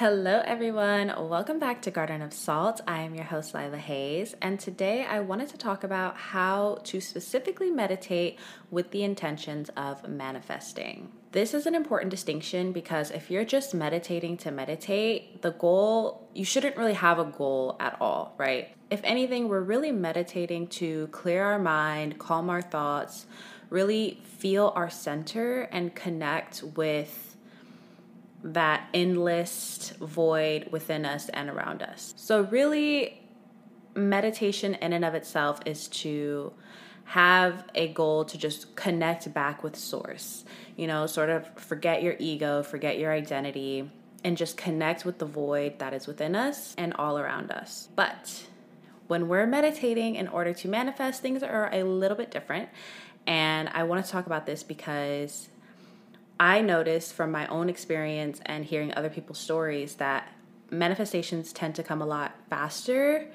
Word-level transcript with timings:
Hello, 0.00 0.40
everyone. 0.46 1.12
Welcome 1.28 1.58
back 1.58 1.82
to 1.82 1.90
Garden 1.90 2.22
of 2.22 2.32
Salt. 2.32 2.80
I 2.88 3.02
am 3.02 3.14
your 3.14 3.24
host, 3.24 3.52
Lila 3.52 3.76
Hayes, 3.76 4.34
and 4.40 4.58
today 4.58 5.04
I 5.04 5.20
wanted 5.20 5.50
to 5.50 5.58
talk 5.58 5.84
about 5.84 6.16
how 6.16 6.78
to 6.84 7.02
specifically 7.02 7.70
meditate 7.70 8.38
with 8.70 8.92
the 8.92 9.02
intentions 9.02 9.68
of 9.76 10.08
manifesting. 10.08 11.12
This 11.32 11.52
is 11.52 11.66
an 11.66 11.74
important 11.74 12.10
distinction 12.10 12.72
because 12.72 13.10
if 13.10 13.30
you're 13.30 13.44
just 13.44 13.74
meditating 13.74 14.38
to 14.38 14.50
meditate, 14.50 15.42
the 15.42 15.50
goal, 15.50 16.30
you 16.32 16.46
shouldn't 16.46 16.78
really 16.78 16.94
have 16.94 17.18
a 17.18 17.26
goal 17.26 17.76
at 17.78 17.98
all, 18.00 18.34
right? 18.38 18.74
If 18.90 19.02
anything, 19.04 19.50
we're 19.50 19.60
really 19.60 19.92
meditating 19.92 20.68
to 20.68 21.08
clear 21.08 21.44
our 21.44 21.58
mind, 21.58 22.18
calm 22.18 22.48
our 22.48 22.62
thoughts, 22.62 23.26
really 23.68 24.22
feel 24.24 24.72
our 24.74 24.88
center, 24.88 25.68
and 25.70 25.94
connect 25.94 26.62
with 26.62 27.29
that 28.42 28.88
endless 28.94 29.92
void 30.00 30.68
within 30.70 31.04
us 31.04 31.28
and 31.30 31.50
around 31.50 31.82
us. 31.82 32.14
So, 32.16 32.42
really, 32.42 33.20
meditation 33.94 34.74
in 34.74 34.92
and 34.92 35.04
of 35.04 35.14
itself 35.14 35.60
is 35.66 35.88
to 35.88 36.52
have 37.04 37.64
a 37.74 37.88
goal 37.88 38.24
to 38.24 38.38
just 38.38 38.76
connect 38.76 39.32
back 39.34 39.62
with 39.62 39.76
source. 39.76 40.44
You 40.76 40.86
know, 40.86 41.06
sort 41.06 41.28
of 41.28 41.46
forget 41.56 42.02
your 42.02 42.16
ego, 42.18 42.62
forget 42.62 42.98
your 42.98 43.12
identity, 43.12 43.90
and 44.22 44.36
just 44.36 44.56
connect 44.56 45.04
with 45.04 45.18
the 45.18 45.26
void 45.26 45.78
that 45.78 45.92
is 45.92 46.06
within 46.06 46.36
us 46.36 46.74
and 46.78 46.94
all 46.94 47.18
around 47.18 47.50
us. 47.50 47.88
But 47.96 48.46
when 49.08 49.26
we're 49.28 49.46
meditating 49.46 50.14
in 50.14 50.28
order 50.28 50.54
to 50.54 50.68
manifest, 50.68 51.20
things 51.20 51.42
are 51.42 51.68
a 51.72 51.82
little 51.82 52.16
bit 52.16 52.30
different. 52.30 52.68
And 53.26 53.68
I 53.70 53.82
want 53.82 54.04
to 54.04 54.10
talk 54.10 54.26
about 54.26 54.46
this 54.46 54.62
because 54.62 55.48
I 56.40 56.62
noticed 56.62 57.12
from 57.12 57.30
my 57.30 57.46
own 57.48 57.68
experience 57.68 58.40
and 58.46 58.64
hearing 58.64 58.94
other 58.94 59.10
people's 59.10 59.38
stories 59.38 59.96
that 59.96 60.26
manifestations 60.70 61.52
tend 61.52 61.74
to 61.74 61.82
come 61.82 62.00
a 62.00 62.06
lot 62.06 62.34
faster 62.48 63.28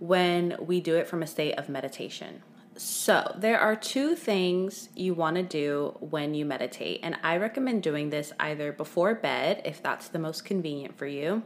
when 0.00 0.56
we 0.60 0.80
do 0.80 0.96
it 0.96 1.06
from 1.06 1.22
a 1.22 1.26
state 1.28 1.54
of 1.54 1.68
meditation. 1.68 2.42
So, 2.76 3.36
there 3.38 3.60
are 3.60 3.76
two 3.76 4.16
things 4.16 4.88
you 4.96 5.14
want 5.14 5.36
to 5.36 5.42
do 5.44 5.96
when 6.00 6.34
you 6.34 6.44
meditate, 6.44 7.00
and 7.02 7.16
I 7.22 7.36
recommend 7.36 7.82
doing 7.82 8.10
this 8.10 8.32
either 8.40 8.72
before 8.72 9.14
bed, 9.14 9.62
if 9.64 9.80
that's 9.82 10.08
the 10.08 10.18
most 10.18 10.44
convenient 10.44 10.96
for 10.96 11.06
you, 11.06 11.42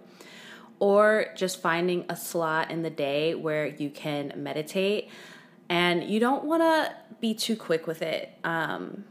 or 0.79 1.27
just 1.37 1.61
finding 1.61 2.07
a 2.09 2.17
slot 2.17 2.71
in 2.71 2.83
the 2.83 2.91
day 2.91 3.35
where 3.35 3.67
you 3.67 3.91
can 3.91 4.33
meditate. 4.37 5.11
And 5.69 6.05
you 6.05 6.21
don't 6.21 6.45
want 6.45 6.63
to 6.63 6.95
be 7.21 7.35
too 7.35 7.57
quick 7.57 7.89
with 7.89 8.03
it. 8.03 8.33
Um, 8.45 9.05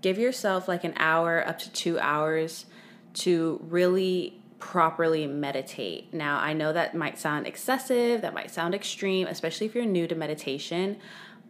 give 0.00 0.18
yourself 0.18 0.68
like 0.68 0.84
an 0.84 0.94
hour 0.96 1.46
up 1.46 1.58
to 1.60 1.72
two 1.72 1.98
hours 1.98 2.66
to 3.12 3.60
really 3.68 4.40
properly 4.58 5.26
meditate. 5.26 6.12
Now, 6.12 6.38
I 6.38 6.52
know 6.52 6.72
that 6.72 6.94
might 6.94 7.18
sound 7.18 7.46
excessive, 7.46 8.20
that 8.22 8.34
might 8.34 8.50
sound 8.50 8.74
extreme, 8.74 9.26
especially 9.26 9.66
if 9.66 9.74
you're 9.74 9.86
new 9.86 10.06
to 10.06 10.14
meditation, 10.14 10.98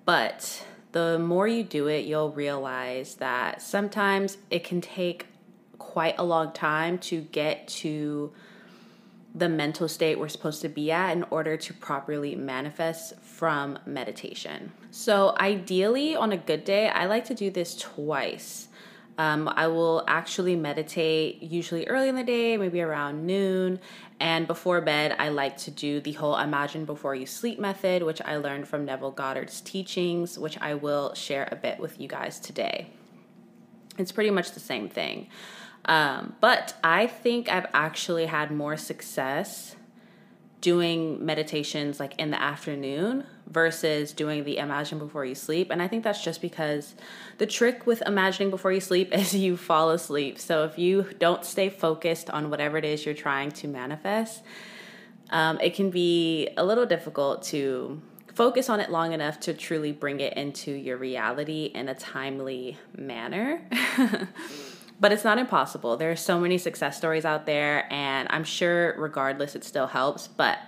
but 0.05 0.65
the 0.93 1.19
more 1.19 1.47
you 1.47 1.62
do 1.62 1.89
it, 1.89 2.05
you'll 2.05 2.33
realize 2.33 3.17
that 3.17 3.62
sometimes 3.62 4.39
it 4.51 4.65
can 4.65 4.81
take 4.81 5.27
quite 5.78 6.15
a 6.19 6.25
long 6.25 6.53
time 6.53 6.98
to 6.98 7.21
get 7.21 7.67
to 7.67 8.33
the 9.34 9.48
mental 9.48 9.89
state 9.89 10.19
we're 10.19 10.28
supposed 10.28 10.62
to 10.62 10.69
be 10.69 10.91
at 10.91 11.12
in 11.12 11.25
order 11.31 11.56
to 11.56 11.73
properly 11.75 12.34
manifest 12.34 13.15
from 13.41 13.78
meditation. 13.86 14.70
So, 14.91 15.34
ideally, 15.41 16.14
on 16.14 16.30
a 16.30 16.36
good 16.36 16.62
day, 16.62 16.91
I 16.91 17.06
like 17.06 17.24
to 17.24 17.34
do 17.34 17.50
this 17.50 17.74
twice. 17.74 18.69
Um, 19.16 19.50
I 19.56 19.66
will 19.66 20.05
actually 20.06 20.56
meditate 20.56 21.42
usually 21.42 21.86
early 21.86 22.10
in 22.10 22.16
the 22.16 22.22
day, 22.22 22.58
maybe 22.58 22.82
around 22.82 23.24
noon. 23.24 23.80
And 24.20 24.47
before 24.47 24.82
bed, 24.82 25.16
I 25.19 25.30
like 25.30 25.56
to 25.58 25.70
do 25.70 26.02
the 26.02 26.12
whole 26.12 26.36
imagine 26.36 26.84
before 26.84 27.14
you 27.14 27.24
sleep 27.24 27.58
method, 27.58 28.02
which 28.02 28.20
I 28.20 28.36
learned 28.36 28.69
from 28.69 28.84
Neville 28.84 29.10
Goddard's 29.10 29.62
teachings, 29.62 30.38
which 30.38 30.58
I 30.60 30.75
will 30.75 31.15
share 31.15 31.48
a 31.50 31.56
bit 31.56 31.81
with 31.81 31.98
you 31.98 32.09
guys 32.09 32.41
today. 32.41 32.88
It's 33.97 34.12
pretty 34.12 34.31
much 34.31 34.53
the 34.53 34.60
same 34.60 34.91
thing. 34.91 35.28
Um, 35.86 36.36
but 36.42 36.75
I 36.84 37.06
think 37.06 37.50
I've 37.50 37.70
actually 37.72 38.26
had 38.26 38.50
more 38.50 38.76
success 38.76 39.76
doing 40.60 41.25
meditations 41.25 41.98
like 41.98 42.15
in 42.19 42.31
the 42.31 42.41
afternoon 42.41 43.25
versus 43.47 44.12
doing 44.12 44.44
the 44.44 44.59
imagine 44.59 44.98
before 44.98 45.25
you 45.25 45.34
sleep. 45.34 45.71
And 45.71 45.82
I 45.82 45.88
think 45.88 46.04
that's 46.04 46.22
just 46.22 46.41
because 46.41 46.94
the 47.38 47.47
trick 47.47 47.87
with 47.87 48.03
imagining 48.06 48.50
before 48.50 48.72
you 48.72 48.81
sleep 48.81 49.12
is 49.16 49.34
you 49.34 49.56
fall 49.56 49.91
asleep. 49.91 50.38
So 50.38 50.65
if 50.65 50.78
you 50.78 51.06
don't 51.19 51.44
stay 51.44 51.69
focused 51.69 52.31
on 52.31 52.50
whatever 52.50 52.76
it 52.76 52.84
is 52.84 53.04
you're 53.04 53.15
trying 53.15 53.50
to 53.53 53.69
manifest, 53.69 54.43
um, 55.31 55.59
it 55.60 55.75
can 55.75 55.91
be 55.91 56.48
a 56.56 56.65
little 56.65 56.87
difficult 56.87 57.42
to 57.44 58.00
focus 58.34 58.69
on 58.69 58.81
it 58.81 58.91
long 58.91 59.12
enough 59.12 59.41
to 59.41 59.54
truly 59.54 59.92
bring 59.92 60.21
it 60.21 60.34
into 60.34 60.72
your 60.72 60.97
reality 60.97 61.71
in 61.75 61.88
a 61.88 61.94
timely 61.94 62.78
manner. 62.97 63.62
but 65.00 65.12
it's 65.12 65.25
not 65.25 65.38
impossible. 65.38 65.97
There 65.97 66.11
are 66.11 66.16
so 66.16 66.38
many 66.38 66.59
success 66.59 66.97
stories 66.97 67.25
out 67.25 67.47
there, 67.47 67.91
and 67.91 68.28
I'm 68.31 68.44
sure, 68.44 68.94
regardless, 68.99 69.56
it 69.56 69.65
still 69.65 69.88
helps. 69.88 70.28
But 70.28 70.59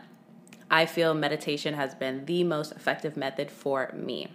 I 0.70 0.86
feel 0.86 1.12
meditation 1.12 1.74
has 1.74 1.94
been 1.94 2.24
the 2.24 2.42
most 2.42 2.72
effective 2.72 3.14
method 3.16 3.50
for 3.50 3.92
me. 3.94 4.28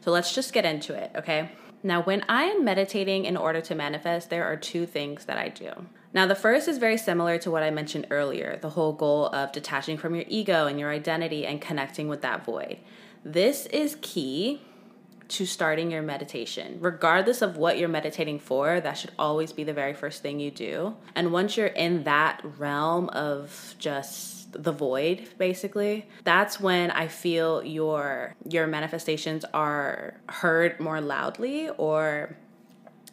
So 0.00 0.10
let's 0.10 0.34
just 0.34 0.54
get 0.54 0.64
into 0.64 0.94
it, 0.94 1.12
okay? 1.14 1.50
Now, 1.82 2.02
when 2.02 2.24
I 2.26 2.44
am 2.44 2.64
meditating 2.64 3.26
in 3.26 3.36
order 3.36 3.60
to 3.60 3.74
manifest, 3.74 4.30
there 4.30 4.44
are 4.44 4.56
two 4.56 4.86
things 4.86 5.26
that 5.26 5.36
I 5.36 5.50
do. 5.50 5.70
Now, 6.14 6.26
the 6.26 6.34
first 6.34 6.66
is 6.66 6.78
very 6.78 6.96
similar 6.96 7.36
to 7.38 7.50
what 7.50 7.62
I 7.62 7.70
mentioned 7.70 8.06
earlier 8.10 8.58
the 8.62 8.70
whole 8.70 8.94
goal 8.94 9.26
of 9.26 9.52
detaching 9.52 9.98
from 9.98 10.14
your 10.14 10.24
ego 10.26 10.66
and 10.66 10.80
your 10.80 10.90
identity 10.90 11.44
and 11.44 11.60
connecting 11.60 12.08
with 12.08 12.22
that 12.22 12.44
void. 12.44 12.78
This 13.22 13.66
is 13.66 13.98
key 14.00 14.62
to 15.28 15.46
starting 15.46 15.90
your 15.90 16.02
meditation. 16.02 16.78
Regardless 16.80 17.42
of 17.42 17.56
what 17.56 17.78
you're 17.78 17.88
meditating 17.88 18.38
for, 18.38 18.80
that 18.80 18.94
should 18.94 19.12
always 19.18 19.52
be 19.52 19.64
the 19.64 19.72
very 19.72 19.94
first 19.94 20.22
thing 20.22 20.40
you 20.40 20.50
do. 20.50 20.96
And 21.14 21.32
once 21.32 21.56
you're 21.56 21.66
in 21.66 22.04
that 22.04 22.40
realm 22.58 23.08
of 23.10 23.74
just 23.78 24.34
the 24.54 24.72
void 24.72 25.28
basically 25.36 26.06
that's 26.22 26.60
when 26.60 26.90
i 26.92 27.08
feel 27.08 27.62
your 27.64 28.34
your 28.48 28.68
manifestations 28.68 29.44
are 29.52 30.14
heard 30.28 30.78
more 30.78 31.00
loudly 31.00 31.68
or 31.70 32.36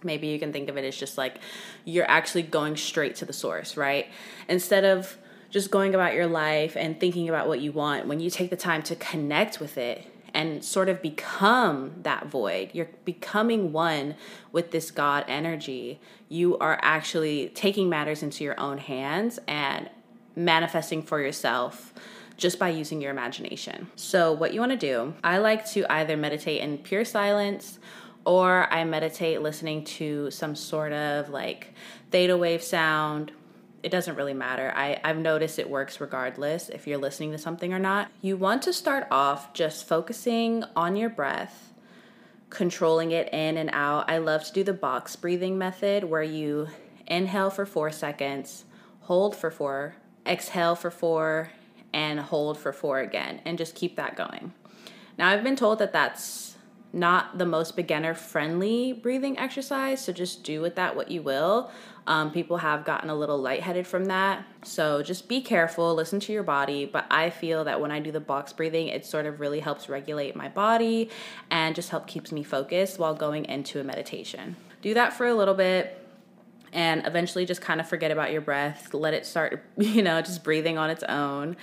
maybe 0.03 0.27
you 0.27 0.39
can 0.39 0.53
think 0.53 0.69
of 0.69 0.77
it 0.77 0.85
as 0.85 0.95
just 0.95 1.17
like 1.17 1.39
you're 1.83 2.09
actually 2.09 2.43
going 2.43 2.77
straight 2.77 3.15
to 3.15 3.25
the 3.25 3.33
source 3.33 3.75
right 3.75 4.07
instead 4.47 4.83
of 4.83 5.17
just 5.49 5.71
going 5.71 5.93
about 5.93 6.13
your 6.13 6.27
life 6.27 6.77
and 6.77 6.99
thinking 6.99 7.27
about 7.27 7.47
what 7.47 7.59
you 7.59 7.71
want 7.71 8.07
when 8.07 8.19
you 8.19 8.29
take 8.29 8.49
the 8.49 8.55
time 8.55 8.81
to 8.83 8.95
connect 8.95 9.59
with 9.59 9.77
it 9.77 10.10
and 10.33 10.63
sort 10.63 10.89
of 10.89 11.01
become 11.01 11.93
that 12.03 12.27
void. 12.27 12.71
You're 12.73 12.89
becoming 13.05 13.71
one 13.71 14.15
with 14.51 14.71
this 14.71 14.91
God 14.91 15.25
energy. 15.27 15.99
You 16.29 16.57
are 16.59 16.79
actually 16.81 17.49
taking 17.49 17.89
matters 17.89 18.23
into 18.23 18.43
your 18.43 18.59
own 18.59 18.77
hands 18.77 19.39
and 19.47 19.89
manifesting 20.35 21.03
for 21.03 21.19
yourself 21.19 21.93
just 22.37 22.57
by 22.57 22.69
using 22.69 23.01
your 23.01 23.11
imagination. 23.11 23.87
So, 23.95 24.31
what 24.31 24.53
you 24.53 24.59
want 24.59 24.71
to 24.71 24.77
do, 24.77 25.13
I 25.23 25.37
like 25.37 25.65
to 25.71 25.89
either 25.91 26.17
meditate 26.17 26.61
in 26.61 26.79
pure 26.79 27.05
silence 27.05 27.77
or 28.25 28.71
I 28.71 28.83
meditate 28.83 29.41
listening 29.41 29.83
to 29.83 30.31
some 30.31 30.55
sort 30.55 30.93
of 30.93 31.29
like 31.29 31.73
theta 32.11 32.37
wave 32.37 32.63
sound 32.63 33.31
it 33.83 33.89
doesn't 33.89 34.15
really 34.15 34.33
matter. 34.33 34.71
I, 34.75 34.99
I've 35.03 35.17
noticed 35.17 35.59
it 35.59 35.69
works 35.69 35.99
regardless 35.99 36.69
if 36.69 36.87
you're 36.87 36.97
listening 36.97 37.31
to 37.31 37.37
something 37.37 37.73
or 37.73 37.79
not. 37.79 38.09
You 38.21 38.37
want 38.37 38.61
to 38.63 38.73
start 38.73 39.07
off 39.09 39.53
just 39.53 39.87
focusing 39.87 40.63
on 40.75 40.95
your 40.95 41.09
breath, 41.09 41.73
controlling 42.49 43.11
it 43.11 43.33
in 43.33 43.57
and 43.57 43.69
out. 43.73 44.09
I 44.09 44.17
love 44.19 44.43
to 44.45 44.53
do 44.53 44.63
the 44.63 44.73
box 44.73 45.15
breathing 45.15 45.57
method 45.57 46.03
where 46.03 46.23
you 46.23 46.67
inhale 47.07 47.49
for 47.49 47.65
four 47.65 47.91
seconds, 47.91 48.65
hold 49.01 49.35
for 49.35 49.51
four, 49.51 49.95
exhale 50.25 50.75
for 50.75 50.91
four, 50.91 51.49
and 51.93 52.19
hold 52.19 52.57
for 52.57 52.71
four 52.71 52.99
again, 52.99 53.41
and 53.45 53.57
just 53.57 53.75
keep 53.75 53.95
that 53.97 54.15
going. 54.15 54.53
Now, 55.17 55.29
I've 55.29 55.43
been 55.43 55.55
told 55.55 55.79
that 55.79 55.91
that's 55.91 56.50
not 56.93 57.37
the 57.37 57.45
most 57.45 57.75
beginner 57.75 58.13
friendly 58.13 58.93
breathing 58.93 59.37
exercise, 59.39 60.03
so 60.03 60.11
just 60.11 60.43
do 60.43 60.61
with 60.61 60.75
that 60.75 60.95
what 60.95 61.09
you 61.09 61.21
will. 61.21 61.71
Um, 62.07 62.31
people 62.31 62.57
have 62.57 62.83
gotten 62.83 63.09
a 63.09 63.15
little 63.15 63.37
lightheaded 63.37 63.85
from 63.85 64.05
that. 64.05 64.43
So 64.63 65.03
just 65.03 65.27
be 65.27 65.41
careful, 65.41 65.93
listen 65.93 66.19
to 66.21 66.33
your 66.33 66.43
body. 66.43 66.85
But 66.85 67.05
I 67.11 67.29
feel 67.29 67.63
that 67.65 67.79
when 67.79 67.91
I 67.91 67.99
do 67.99 68.11
the 68.11 68.19
box 68.19 68.51
breathing, 68.53 68.87
it 68.87 69.05
sort 69.05 69.25
of 69.25 69.39
really 69.39 69.59
helps 69.59 69.87
regulate 69.87 70.35
my 70.35 70.49
body 70.49 71.09
and 71.49 71.75
just 71.75 71.89
help 71.89 72.07
keeps 72.07 72.31
me 72.31 72.43
focused 72.43 72.97
while 72.97 73.13
going 73.13 73.45
into 73.45 73.79
a 73.79 73.83
meditation. 73.83 74.55
Do 74.81 74.93
that 74.95 75.13
for 75.13 75.27
a 75.27 75.35
little 75.35 75.53
bit 75.53 75.97
and 76.73 77.05
eventually 77.05 77.45
just 77.45 77.61
kind 77.61 77.79
of 77.79 77.87
forget 77.87 78.11
about 78.11 78.31
your 78.31 78.41
breath. 78.41 78.93
Let 78.93 79.13
it 79.13 79.25
start, 79.25 79.63
you 79.77 80.01
know, 80.01 80.21
just 80.21 80.43
breathing 80.43 80.77
on 80.77 80.89
its 80.89 81.03
own. 81.03 81.55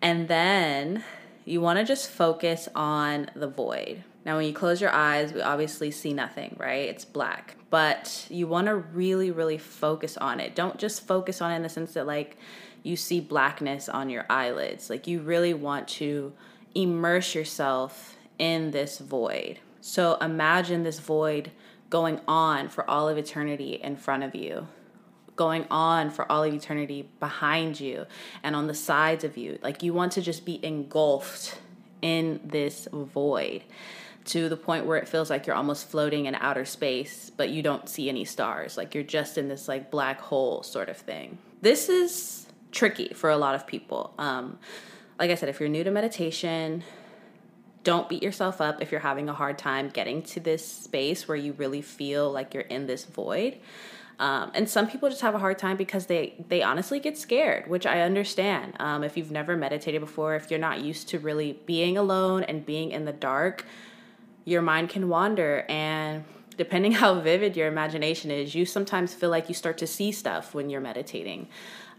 And 0.00 0.28
then 0.28 1.04
you 1.44 1.60
want 1.60 1.78
to 1.78 1.84
just 1.84 2.08
focus 2.08 2.68
on 2.74 3.30
the 3.34 3.48
void. 3.48 4.02
Now, 4.24 4.36
when 4.36 4.46
you 4.46 4.54
close 4.54 4.80
your 4.80 4.90
eyes, 4.90 5.32
we 5.32 5.42
obviously 5.42 5.90
see 5.90 6.14
nothing, 6.14 6.56
right? 6.58 6.88
It's 6.88 7.04
black. 7.04 7.56
But 7.68 8.26
you 8.30 8.46
want 8.46 8.66
to 8.68 8.74
really, 8.74 9.30
really 9.30 9.58
focus 9.58 10.16
on 10.16 10.40
it. 10.40 10.54
Don't 10.54 10.78
just 10.78 11.06
focus 11.06 11.42
on 11.42 11.52
it 11.52 11.56
in 11.56 11.62
the 11.62 11.68
sense 11.68 11.92
that, 11.92 12.06
like, 12.06 12.38
you 12.82 12.96
see 12.96 13.20
blackness 13.20 13.88
on 13.88 14.08
your 14.08 14.24
eyelids. 14.30 14.88
Like, 14.88 15.06
you 15.06 15.20
really 15.20 15.52
want 15.52 15.88
to 15.88 16.32
immerse 16.74 17.34
yourself 17.34 18.16
in 18.38 18.70
this 18.70 18.98
void. 18.98 19.60
So, 19.80 20.16
imagine 20.20 20.84
this 20.84 21.00
void 21.00 21.50
going 21.90 22.20
on 22.26 22.68
for 22.68 22.88
all 22.88 23.08
of 23.08 23.18
eternity 23.18 23.74
in 23.74 23.96
front 23.96 24.22
of 24.22 24.34
you 24.34 24.66
going 25.36 25.66
on 25.70 26.10
for 26.10 26.30
all 26.30 26.44
of 26.44 26.54
eternity 26.54 27.08
behind 27.18 27.80
you 27.80 28.06
and 28.42 28.54
on 28.54 28.66
the 28.66 28.74
sides 28.74 29.24
of 29.24 29.36
you. 29.36 29.58
Like 29.62 29.82
you 29.82 29.92
want 29.92 30.12
to 30.12 30.22
just 30.22 30.44
be 30.44 30.64
engulfed 30.64 31.58
in 32.02 32.40
this 32.44 32.86
void 32.92 33.64
to 34.26 34.48
the 34.48 34.56
point 34.56 34.86
where 34.86 34.96
it 34.96 35.08
feels 35.08 35.28
like 35.28 35.46
you're 35.46 35.56
almost 35.56 35.88
floating 35.88 36.26
in 36.26 36.34
outer 36.36 36.64
space, 36.64 37.30
but 37.30 37.50
you 37.50 37.62
don't 37.62 37.88
see 37.88 38.08
any 38.08 38.24
stars. 38.24 38.76
Like 38.76 38.94
you're 38.94 39.04
just 39.04 39.36
in 39.36 39.48
this 39.48 39.68
like 39.68 39.90
black 39.90 40.20
hole 40.20 40.62
sort 40.62 40.88
of 40.88 40.96
thing. 40.96 41.38
This 41.60 41.88
is 41.88 42.46
tricky 42.72 43.12
for 43.14 43.30
a 43.30 43.36
lot 43.36 43.54
of 43.54 43.66
people. 43.66 44.14
Um, 44.18 44.58
like 45.18 45.30
I 45.30 45.34
said, 45.34 45.48
if 45.48 45.60
you're 45.60 45.68
new 45.68 45.84
to 45.84 45.90
meditation, 45.90 46.82
don't 47.84 48.08
beat 48.08 48.22
yourself 48.22 48.60
up 48.60 48.80
if 48.80 48.90
you're 48.90 49.00
having 49.00 49.28
a 49.28 49.34
hard 49.34 49.58
time 49.58 49.90
getting 49.90 50.22
to 50.22 50.40
this 50.40 50.66
space 50.66 51.28
where 51.28 51.36
you 51.36 51.52
really 51.52 51.82
feel 51.82 52.32
like 52.32 52.54
you're 52.54 52.62
in 52.64 52.86
this 52.86 53.04
void. 53.04 53.58
Um, 54.18 54.52
and 54.54 54.68
some 54.68 54.88
people 54.88 55.08
just 55.08 55.22
have 55.22 55.34
a 55.34 55.38
hard 55.38 55.58
time 55.58 55.76
because 55.76 56.06
they 56.06 56.34
they 56.48 56.62
honestly 56.62 57.00
get 57.00 57.18
scared, 57.18 57.66
which 57.66 57.84
I 57.84 58.00
understand. 58.02 58.74
Um, 58.78 59.02
if 59.02 59.16
you've 59.16 59.32
never 59.32 59.56
meditated 59.56 60.00
before, 60.00 60.36
if 60.36 60.50
you're 60.50 60.60
not 60.60 60.80
used 60.82 61.08
to 61.08 61.18
really 61.18 61.58
being 61.66 61.98
alone 61.98 62.44
and 62.44 62.64
being 62.64 62.92
in 62.92 63.04
the 63.04 63.12
dark, 63.12 63.66
your 64.44 64.62
mind 64.62 64.90
can 64.90 65.08
wander 65.08 65.64
and 65.68 66.24
depending 66.56 66.92
how 67.02 67.20
vivid 67.20 67.56
your 67.56 67.68
imagination 67.68 68.30
is, 68.30 68.54
you 68.54 68.66
sometimes 68.66 69.14
feel 69.14 69.30
like 69.30 69.48
you 69.48 69.54
start 69.54 69.78
to 69.78 69.86
see 69.86 70.12
stuff 70.12 70.54
when 70.54 70.70
you're 70.70 70.80
meditating. 70.80 71.48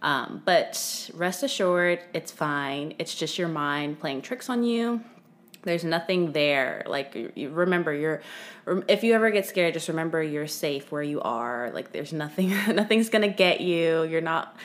Um, 0.02 0.42
but 0.46 1.10
rest 1.14 1.44
assured, 1.44 2.00
it's 2.14 2.32
fine. 2.32 2.94
It's 3.00 3.16
just 3.16 3.38
your 3.38 3.48
mind 3.48 4.00
playing 4.00 4.22
tricks 4.22 4.50
on 4.50 4.64
you 4.64 5.04
there's 5.66 5.84
nothing 5.84 6.32
there 6.32 6.84
like 6.86 7.34
remember 7.36 7.94
you're 7.94 8.22
if 8.88 9.04
you 9.04 9.14
ever 9.14 9.32
get 9.32 9.46
scared 9.46 9.74
just 9.74 9.88
remember 9.88 10.24
you're 10.24 10.48
safe 10.48 10.92
where 10.92 11.04
you 11.04 11.20
are 11.22 11.72
like 11.74 11.92
there's 11.92 12.14
nothing 12.14 12.50
nothing's 12.74 13.10
gonna 13.10 13.28
get 13.28 13.60
you 13.60 14.04
you're 14.04 14.22
not 14.22 14.56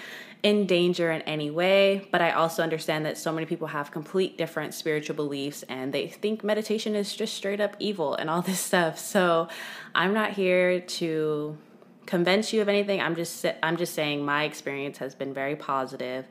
in 0.42 0.66
danger 0.66 1.10
in 1.10 1.20
any 1.22 1.50
way 1.50 2.08
but 2.10 2.20
i 2.20 2.30
also 2.30 2.62
understand 2.62 3.04
that 3.04 3.18
so 3.18 3.32
many 3.32 3.46
people 3.46 3.68
have 3.68 3.90
complete 3.90 4.38
different 4.38 4.72
spiritual 4.72 5.14
beliefs 5.14 5.62
and 5.68 5.92
they 5.92 6.06
think 6.08 6.42
meditation 6.42 6.94
is 6.94 7.14
just 7.14 7.34
straight 7.34 7.60
up 7.60 7.76
evil 7.78 8.14
and 8.14 8.30
all 8.30 8.42
this 8.50 8.60
stuff 8.60 8.98
so 8.98 9.48
i'm 9.94 10.14
not 10.14 10.32
here 10.32 10.80
to 10.80 11.56
convince 12.06 12.52
you 12.52 12.62
of 12.62 12.68
anything 12.68 13.00
i'm 13.00 13.14
just 13.14 13.44
i'm 13.62 13.76
just 13.76 13.94
saying 13.94 14.24
my 14.24 14.44
experience 14.44 14.98
has 14.98 15.14
been 15.14 15.34
very 15.34 15.56
positive 15.56 16.26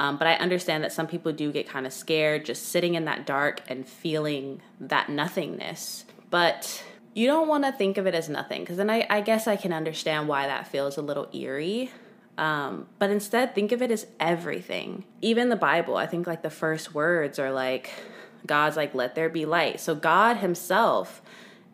um, 0.00 0.16
but 0.16 0.26
I 0.26 0.36
understand 0.36 0.82
that 0.82 0.92
some 0.92 1.06
people 1.06 1.30
do 1.30 1.52
get 1.52 1.68
kind 1.68 1.86
of 1.86 1.92
scared 1.92 2.46
just 2.46 2.68
sitting 2.68 2.94
in 2.94 3.04
that 3.04 3.26
dark 3.26 3.60
and 3.68 3.86
feeling 3.86 4.62
that 4.80 5.10
nothingness. 5.10 6.06
But 6.30 6.82
you 7.12 7.26
don't 7.26 7.48
want 7.48 7.64
to 7.64 7.72
think 7.72 7.98
of 7.98 8.06
it 8.06 8.14
as 8.14 8.26
nothing 8.26 8.62
because 8.62 8.78
then 8.78 8.88
I, 8.88 9.06
I, 9.10 9.20
guess 9.20 9.46
I 9.46 9.56
can 9.56 9.74
understand 9.74 10.26
why 10.26 10.46
that 10.46 10.66
feels 10.66 10.96
a 10.96 11.02
little 11.02 11.28
eerie. 11.34 11.90
Um, 12.38 12.86
but 12.98 13.10
instead, 13.10 13.54
think 13.54 13.72
of 13.72 13.82
it 13.82 13.90
as 13.90 14.06
everything. 14.18 15.04
Even 15.20 15.48
the 15.48 15.56
Bible, 15.56 15.96
I 15.96 16.06
think 16.06 16.26
like 16.26 16.42
the 16.42 16.50
first 16.50 16.94
words 16.94 17.38
are 17.38 17.52
like, 17.52 17.90
God's 18.46 18.76
like, 18.76 18.94
let 18.94 19.14
there 19.14 19.28
be 19.28 19.44
light. 19.44 19.80
So 19.80 19.94
God 19.94 20.38
Himself 20.38 21.20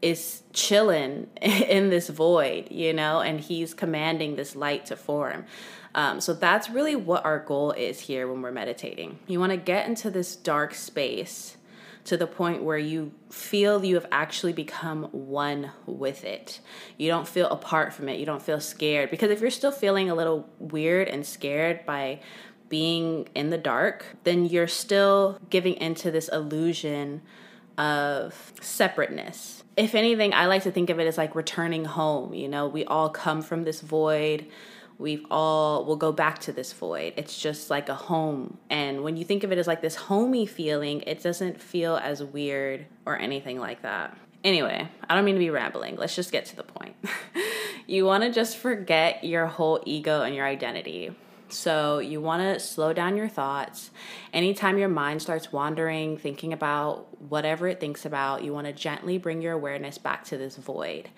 is 0.02 0.42
chilling 0.52 1.28
in 1.42 1.90
this 1.90 2.08
void, 2.08 2.70
you 2.70 2.92
know, 2.92 3.20
and 3.20 3.40
He's 3.40 3.74
commanding 3.74 4.36
this 4.36 4.56
light 4.56 4.86
to 4.86 4.96
form. 4.96 5.44
Um, 5.94 6.20
so 6.20 6.34
that's 6.34 6.68
really 6.68 6.94
what 6.94 7.24
our 7.24 7.38
goal 7.38 7.72
is 7.72 8.00
here 8.00 8.30
when 8.30 8.42
we're 8.42 8.52
meditating. 8.52 9.18
You 9.26 9.40
want 9.40 9.52
to 9.52 9.56
get 9.56 9.88
into 9.88 10.10
this 10.10 10.36
dark 10.36 10.74
space 10.74 11.56
to 12.06 12.16
the 12.16 12.26
point 12.26 12.62
where 12.62 12.78
you 12.78 13.12
feel 13.30 13.84
you 13.84 13.96
have 13.96 14.06
actually 14.12 14.52
become 14.52 15.04
one 15.10 15.72
with 15.86 16.24
it. 16.24 16.60
You 16.96 17.08
don't 17.08 17.26
feel 17.26 17.48
apart 17.48 17.92
from 17.92 18.08
it. 18.08 18.20
You 18.20 18.26
don't 18.26 18.42
feel 18.42 18.60
scared. 18.60 19.10
Because 19.10 19.30
if 19.30 19.40
you're 19.40 19.50
still 19.50 19.72
feeling 19.72 20.08
a 20.08 20.14
little 20.14 20.48
weird 20.60 21.08
and 21.08 21.26
scared 21.26 21.84
by 21.84 22.20
being 22.68 23.28
in 23.34 23.50
the 23.50 23.58
dark, 23.58 24.04
then 24.22 24.46
you're 24.46 24.68
still 24.68 25.38
giving 25.50 25.74
into 25.74 26.12
this 26.12 26.28
illusion 26.28 27.22
of 27.76 28.52
separateness. 28.60 29.64
If 29.76 29.96
anything, 29.96 30.32
I 30.32 30.46
like 30.46 30.62
to 30.62 30.70
think 30.70 30.90
of 30.90 31.00
it 31.00 31.06
as 31.08 31.18
like 31.18 31.34
returning 31.34 31.84
home. 31.84 32.34
You 32.34 32.48
know, 32.48 32.68
we 32.68 32.84
all 32.84 33.10
come 33.10 33.42
from 33.42 33.64
this 33.64 33.80
void 33.80 34.46
we've 34.98 35.24
all 35.30 35.84
will 35.84 35.96
go 35.96 36.12
back 36.12 36.38
to 36.40 36.52
this 36.52 36.72
void. 36.72 37.12
It's 37.16 37.38
just 37.38 37.70
like 37.70 37.88
a 37.88 37.94
home. 37.94 38.58
And 38.70 39.02
when 39.02 39.16
you 39.16 39.24
think 39.24 39.44
of 39.44 39.52
it 39.52 39.58
as 39.58 39.66
like 39.66 39.82
this 39.82 39.94
homey 39.94 40.46
feeling 40.46 41.02
it 41.02 41.22
doesn't 41.22 41.60
feel 41.60 41.96
as 41.96 42.22
weird 42.22 42.86
or 43.04 43.18
anything 43.18 43.58
like 43.58 43.82
that. 43.82 44.16
Anyway 44.44 44.88
i 45.08 45.14
don't 45.14 45.24
mean 45.24 45.34
to 45.34 45.40
be 45.40 45.50
rambling. 45.50 45.96
Let's 45.96 46.14
just 46.14 46.32
get 46.32 46.46
to 46.46 46.56
the 46.56 46.62
point. 46.62 46.96
You 47.86 48.04
want 48.04 48.24
to 48.24 48.32
just 48.32 48.56
forget 48.56 49.22
your 49.22 49.46
whole 49.46 49.80
ego 49.86 50.22
and 50.22 50.34
your 50.34 50.44
identity. 50.44 51.14
So 51.48 52.00
you 52.00 52.20
want 52.20 52.42
to 52.42 52.58
slow 52.58 52.92
down 52.92 53.16
your 53.16 53.28
thoughts. 53.28 53.92
Anytime 54.32 54.76
your 54.76 54.88
mind 54.88 55.22
starts 55.22 55.52
wandering, 55.52 56.18
thinking 56.18 56.52
about 56.52 57.22
whatever 57.22 57.68
it 57.68 57.78
thinks 57.78 58.04
about, 58.04 58.42
you 58.42 58.52
want 58.52 58.66
to 58.66 58.72
gently 58.72 59.18
bring 59.18 59.40
your 59.40 59.52
awareness 59.52 59.98
back 59.98 60.24
to 60.24 60.36
this 60.36 60.56
void. 60.56 61.10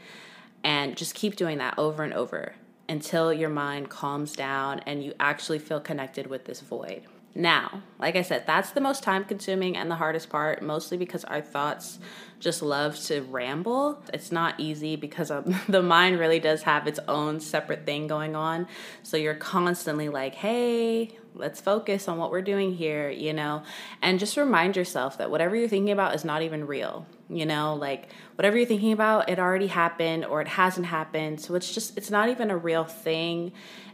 And 0.63 0.95
just 0.95 1.15
keep 1.15 1.37
doing 1.37 1.57
that 1.59 1.79
over 1.79 2.03
and 2.03 2.13
over 2.13 2.55
until 2.89 3.33
your 3.33 3.51
mind 3.51 3.91
calms 3.91 4.35
down 4.35 4.81
and 4.81 5.03
you 5.03 5.13
actually 5.21 5.59
feel 5.59 5.81
connected 5.81 6.27
with 6.27 6.45
this 6.45 6.61
void. 6.61 7.03
Now, 7.35 7.83
like 8.01 8.17
I 8.17 8.23
said, 8.23 8.47
that's 8.47 8.71
the 8.71 8.81
most 8.81 9.03
time 9.03 9.25
consuming 9.25 9.77
and 9.77 9.91
the 9.91 9.95
hardest 9.95 10.29
part, 10.29 10.61
mostly 10.61 10.97
because 10.97 11.25
our 11.25 11.41
thoughts 11.41 12.01
just 12.41 12.63
love 12.63 12.99
to 13.05 13.21
ramble. 13.21 14.03
It's 14.13 14.33
not 14.33 14.59
easy 14.59 14.97
because 14.97 15.31
um, 15.31 15.55
the 15.69 15.83
mind 15.83 16.19
really 16.19 16.41
does 16.41 16.63
have 16.63 16.87
its 16.87 16.99
own 17.07 17.39
separate 17.39 17.85
thing 17.85 18.07
going 18.09 18.35
on. 18.35 18.67
So 19.03 19.17
you're 19.17 19.35
constantly 19.35 20.09
like, 20.09 20.35
hey, 20.35 21.17
let's 21.39 21.61
focus 21.61 22.09
on 22.09 22.19
what 22.19 22.31
we're 22.31 22.43
doing 22.43 22.75
here, 22.75 23.09
you 23.11 23.33
know? 23.33 23.63
And 24.03 24.19
just 24.19 24.37
remind 24.37 24.77
yourself 24.77 25.19
that 25.19 25.31
whatever 25.31 25.57
you're 25.57 25.69
thinking 25.69 25.93
about 25.93 26.15
is 26.15 26.25
not 26.25 26.43
even 26.43 26.67
real, 26.67 27.07
you 27.29 27.47
know? 27.47 27.75
Like 27.75 28.09
whatever 28.35 28.57
you're 28.57 28.67
thinking 28.67 28.93
about, 28.93 29.29
it 29.29 29.39
already 29.39 29.69
happened 29.69 30.25
or 30.25 30.41
it 30.41 30.49
hasn't 30.49 30.87
happened. 30.87 31.41
So 31.41 31.55
it's 31.55 31.73
just, 31.73 31.97
it's 31.97 32.11
not 32.11 32.29
even 32.29 32.51
a 32.51 32.57
real 32.57 32.85
thing 32.85 33.53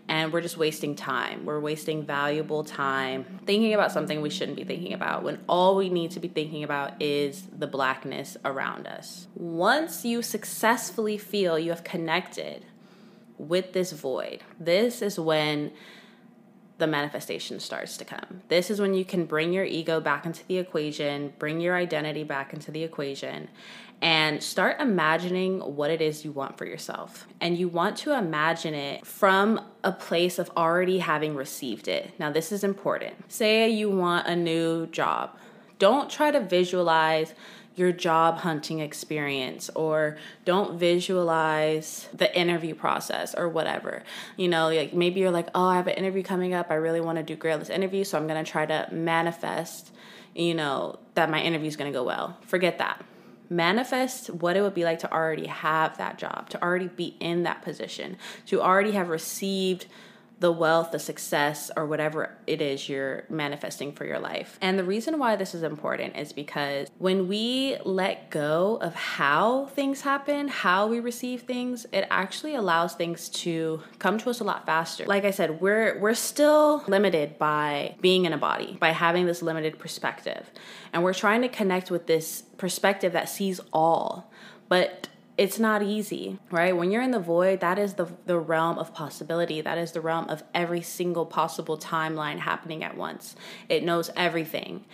and 0.08 0.32
we're 0.32 0.40
just 0.40 0.56
wasting 0.56 0.94
time. 0.94 1.44
We're 1.44 1.60
wasting 1.60 2.04
valuable 2.04 2.62
time 2.64 3.40
thinking 3.46 3.72
about 3.72 3.90
something 3.92 4.20
we 4.20 4.30
shouldn't 4.30 4.56
be 4.56 4.64
thinking 4.64 4.92
about 4.92 5.22
when 5.22 5.38
all 5.48 5.76
we 5.76 5.88
need 5.88 6.10
to 6.12 6.20
be 6.20 6.28
thinking 6.28 6.62
about 6.62 7.00
is 7.00 7.46
the 7.56 7.66
blackness 7.66 8.36
around 8.44 8.86
us. 8.86 9.28
Once 9.34 10.04
you 10.04 10.20
successfully 10.20 11.16
feel 11.16 11.58
you 11.58 11.70
have 11.70 11.84
connected 11.84 12.66
with 13.38 13.72
this 13.72 13.92
void, 13.92 14.42
this 14.60 15.00
is 15.00 15.18
when 15.18 15.72
the 16.78 16.86
manifestation 16.86 17.60
starts 17.60 17.96
to 17.96 18.04
come. 18.04 18.42
This 18.48 18.70
is 18.70 18.80
when 18.80 18.94
you 18.94 19.04
can 19.04 19.26
bring 19.26 19.52
your 19.52 19.64
ego 19.64 20.00
back 20.00 20.26
into 20.26 20.44
the 20.46 20.58
equation, 20.58 21.32
bring 21.38 21.60
your 21.60 21.76
identity 21.76 22.24
back 22.24 22.52
into 22.52 22.70
the 22.70 22.82
equation, 22.82 23.48
and 24.02 24.42
start 24.42 24.80
imagining 24.80 25.60
what 25.60 25.90
it 25.90 26.00
is 26.00 26.24
you 26.24 26.32
want 26.32 26.58
for 26.58 26.66
yourself. 26.66 27.26
And 27.40 27.56
you 27.56 27.68
want 27.68 27.96
to 27.98 28.16
imagine 28.16 28.74
it 28.74 29.06
from 29.06 29.60
a 29.84 29.92
place 29.92 30.38
of 30.38 30.50
already 30.56 30.98
having 30.98 31.36
received 31.36 31.86
it. 31.86 32.12
Now, 32.18 32.30
this 32.30 32.50
is 32.50 32.64
important. 32.64 33.32
Say 33.32 33.70
you 33.70 33.88
want 33.90 34.26
a 34.26 34.34
new 34.34 34.86
job. 34.88 35.36
Don't 35.78 36.10
try 36.10 36.30
to 36.30 36.40
visualize 36.40 37.34
your 37.76 37.92
job 37.92 38.38
hunting 38.38 38.80
experience 38.80 39.70
or 39.74 40.16
don't 40.44 40.78
visualize 40.78 42.08
the 42.14 42.36
interview 42.38 42.74
process 42.74 43.34
or 43.34 43.48
whatever. 43.48 44.02
You 44.36 44.48
know, 44.48 44.68
like 44.68 44.94
maybe 44.94 45.20
you're 45.20 45.30
like, 45.30 45.48
"Oh, 45.54 45.66
I 45.66 45.76
have 45.76 45.86
an 45.86 45.94
interview 45.94 46.22
coming 46.22 46.54
up. 46.54 46.70
I 46.70 46.74
really 46.74 47.00
want 47.00 47.18
to 47.18 47.24
do 47.24 47.36
great 47.36 47.58
this 47.58 47.70
interview, 47.70 48.04
so 48.04 48.18
I'm 48.18 48.26
going 48.26 48.42
to 48.42 48.50
try 48.50 48.66
to 48.66 48.88
manifest, 48.92 49.92
you 50.34 50.54
know, 50.54 50.98
that 51.14 51.30
my 51.30 51.40
interview 51.40 51.68
is 51.68 51.76
going 51.76 51.92
to 51.92 51.96
go 51.96 52.04
well." 52.04 52.36
Forget 52.42 52.78
that. 52.78 53.04
Manifest 53.50 54.30
what 54.30 54.56
it 54.56 54.62
would 54.62 54.74
be 54.74 54.84
like 54.84 55.00
to 55.00 55.12
already 55.12 55.46
have 55.46 55.98
that 55.98 56.18
job, 56.18 56.48
to 56.50 56.62
already 56.62 56.88
be 56.88 57.16
in 57.20 57.42
that 57.42 57.62
position, 57.62 58.16
to 58.46 58.62
already 58.62 58.92
have 58.92 59.08
received 59.08 59.86
the 60.40 60.50
wealth, 60.50 60.90
the 60.90 60.98
success, 60.98 61.70
or 61.76 61.86
whatever 61.86 62.36
it 62.46 62.60
is 62.60 62.88
you're 62.88 63.24
manifesting 63.28 63.92
for 63.92 64.04
your 64.04 64.18
life. 64.18 64.58
And 64.60 64.78
the 64.78 64.84
reason 64.84 65.18
why 65.18 65.36
this 65.36 65.54
is 65.54 65.62
important 65.62 66.16
is 66.16 66.32
because 66.32 66.88
when 66.98 67.28
we 67.28 67.76
let 67.84 68.30
go 68.30 68.78
of 68.80 68.94
how 68.94 69.66
things 69.66 70.00
happen, 70.00 70.48
how 70.48 70.86
we 70.86 71.00
receive 71.00 71.42
things, 71.42 71.86
it 71.92 72.06
actually 72.10 72.54
allows 72.54 72.94
things 72.94 73.28
to 73.30 73.82
come 73.98 74.18
to 74.18 74.30
us 74.30 74.40
a 74.40 74.44
lot 74.44 74.66
faster. 74.66 75.06
Like 75.06 75.24
I 75.24 75.30
said, 75.30 75.60
we're 75.60 75.98
we're 76.00 76.14
still 76.14 76.82
limited 76.88 77.38
by 77.38 77.94
being 78.00 78.24
in 78.24 78.32
a 78.32 78.38
body, 78.38 78.76
by 78.80 78.90
having 78.90 79.26
this 79.26 79.40
limited 79.40 79.78
perspective. 79.78 80.50
And 80.92 81.02
we're 81.02 81.14
trying 81.14 81.42
to 81.42 81.48
connect 81.48 81.90
with 81.90 82.06
this 82.06 82.42
perspective 82.58 83.12
that 83.12 83.28
sees 83.28 83.60
all. 83.72 84.30
But 84.68 85.08
it's 85.36 85.58
not 85.58 85.82
easy, 85.82 86.38
right? 86.50 86.76
When 86.76 86.90
you're 86.90 87.02
in 87.02 87.10
the 87.10 87.18
void, 87.18 87.60
that 87.60 87.78
is 87.78 87.94
the 87.94 88.06
the 88.26 88.38
realm 88.38 88.78
of 88.78 88.94
possibility. 88.94 89.60
That 89.60 89.78
is 89.78 89.92
the 89.92 90.00
realm 90.00 90.28
of 90.28 90.44
every 90.54 90.82
single 90.82 91.26
possible 91.26 91.76
timeline 91.76 92.38
happening 92.38 92.84
at 92.84 92.96
once. 92.96 93.34
It 93.68 93.82
knows 93.82 94.10
everything. 94.16 94.84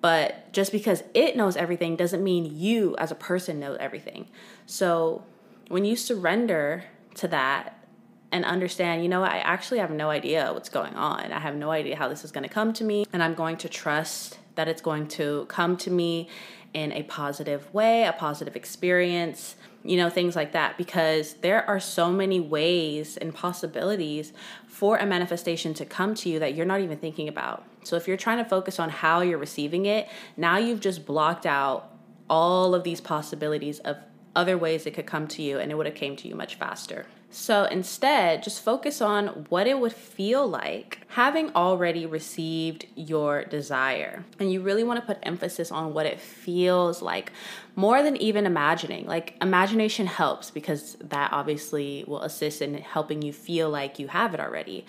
But 0.00 0.52
just 0.52 0.72
because 0.72 1.02
it 1.12 1.36
knows 1.36 1.56
everything 1.56 1.96
doesn't 1.96 2.24
mean 2.24 2.58
you 2.58 2.96
as 2.96 3.10
a 3.10 3.14
person 3.14 3.60
know 3.60 3.74
everything. 3.74 4.28
So 4.64 5.24
when 5.68 5.84
you 5.84 5.94
surrender 5.94 6.84
to 7.16 7.28
that 7.28 7.84
and 8.32 8.44
understand, 8.44 9.02
you 9.02 9.08
know, 9.08 9.20
what, 9.20 9.30
I 9.30 9.38
actually 9.38 9.80
have 9.80 9.90
no 9.90 10.08
idea 10.08 10.52
what's 10.54 10.68
going 10.68 10.94
on. 10.94 11.32
I 11.32 11.40
have 11.40 11.56
no 11.56 11.70
idea 11.70 11.96
how 11.96 12.08
this 12.08 12.24
is 12.24 12.32
going 12.32 12.44
to 12.44 12.48
come 12.48 12.72
to 12.74 12.84
me, 12.84 13.04
and 13.12 13.22
I'm 13.22 13.34
going 13.34 13.56
to 13.58 13.68
trust 13.68 14.38
that 14.54 14.68
it's 14.68 14.80
going 14.80 15.08
to 15.08 15.46
come 15.48 15.76
to 15.78 15.90
me 15.90 16.28
in 16.72 16.92
a 16.92 17.02
positive 17.02 17.72
way, 17.74 18.04
a 18.04 18.12
positive 18.12 18.56
experience 18.56 19.56
you 19.82 19.96
know, 19.96 20.10
things 20.10 20.36
like 20.36 20.52
that, 20.52 20.76
because 20.76 21.34
there 21.34 21.66
are 21.68 21.80
so 21.80 22.12
many 22.12 22.38
ways 22.38 23.16
and 23.16 23.34
possibilities 23.34 24.32
for 24.66 24.98
a 24.98 25.06
manifestation 25.06 25.72
to 25.74 25.84
come 25.84 26.14
to 26.14 26.28
you 26.28 26.38
that 26.38 26.54
you're 26.54 26.66
not 26.66 26.80
even 26.80 26.98
thinking 26.98 27.28
about. 27.28 27.64
So 27.82 27.96
if 27.96 28.06
you're 28.06 28.16
trying 28.16 28.38
to 28.38 28.44
focus 28.44 28.78
on 28.78 28.90
how 28.90 29.20
you're 29.22 29.38
receiving 29.38 29.86
it, 29.86 30.08
now 30.36 30.58
you've 30.58 30.80
just 30.80 31.06
blocked 31.06 31.46
out 31.46 31.90
all 32.28 32.74
of 32.74 32.84
these 32.84 33.00
possibilities 33.00 33.78
of 33.80 33.96
other 34.36 34.56
ways 34.56 34.86
it 34.86 34.92
could 34.92 35.06
come 35.06 35.26
to 35.28 35.42
you 35.42 35.58
and 35.58 35.72
it 35.72 35.74
would 35.74 35.86
have 35.86 35.94
came 35.94 36.14
to 36.16 36.28
you 36.28 36.34
much 36.34 36.54
faster. 36.54 37.06
So 37.32 37.64
instead, 37.64 38.42
just 38.42 38.60
focus 38.60 39.00
on 39.00 39.46
what 39.48 39.68
it 39.68 39.78
would 39.78 39.92
feel 39.92 40.48
like 40.48 41.06
having 41.10 41.54
already 41.54 42.04
received 42.04 42.86
your 42.96 43.44
desire. 43.44 44.24
And 44.40 44.52
you 44.52 44.60
really 44.60 44.82
want 44.82 44.98
to 44.98 45.06
put 45.06 45.18
emphasis 45.22 45.70
on 45.70 45.94
what 45.94 46.06
it 46.06 46.20
feels 46.20 47.00
like 47.02 47.32
more 47.76 48.02
than 48.02 48.16
even 48.16 48.46
imagining. 48.46 49.06
Like, 49.06 49.36
imagination 49.40 50.06
helps 50.06 50.50
because 50.50 50.96
that 51.00 51.32
obviously 51.32 52.04
will 52.08 52.22
assist 52.22 52.62
in 52.62 52.74
helping 52.74 53.22
you 53.22 53.32
feel 53.32 53.70
like 53.70 54.00
you 54.00 54.08
have 54.08 54.34
it 54.34 54.40
already. 54.40 54.84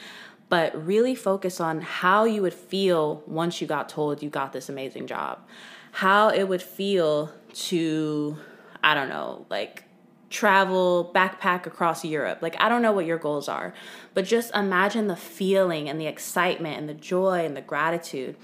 But 0.50 0.86
really 0.86 1.14
focus 1.14 1.62
on 1.62 1.82
how 1.82 2.24
you 2.26 2.42
would 2.42 2.56
feel 2.56 3.24
once 3.28 3.62
you 3.62 3.68
got 3.68 3.88
told 3.88 4.24
you 4.24 4.30
got 4.30 4.52
this 4.52 4.68
amazing 4.68 5.06
job. 5.06 5.40
How 5.92 6.30
it 6.30 6.44
would 6.46 6.62
feel 6.62 7.32
to, 7.54 8.38
I 8.84 8.96
don't 8.96 9.10
know, 9.10 9.46
like 9.50 9.86
travel, 10.32 11.12
backpack 11.14 11.66
across 11.68 12.04
Europe. 12.04 12.40
Like, 12.42 12.56
I 12.60 12.70
don't 12.70 12.82
know 12.82 12.94
what 12.94 13.06
your 13.06 13.20
goals 13.20 13.48
are, 13.48 13.74
but 14.14 14.26
just 14.26 14.56
imagine 14.56 15.08
the 15.08 15.16
feeling 15.16 15.88
and 15.88 16.00
the 16.00 16.08
excitement 16.08 16.80
and 16.80 16.90
the 16.90 16.94
joy 16.94 17.46
and 17.46 17.56
the 17.56 17.62
gratitude. 17.62 18.36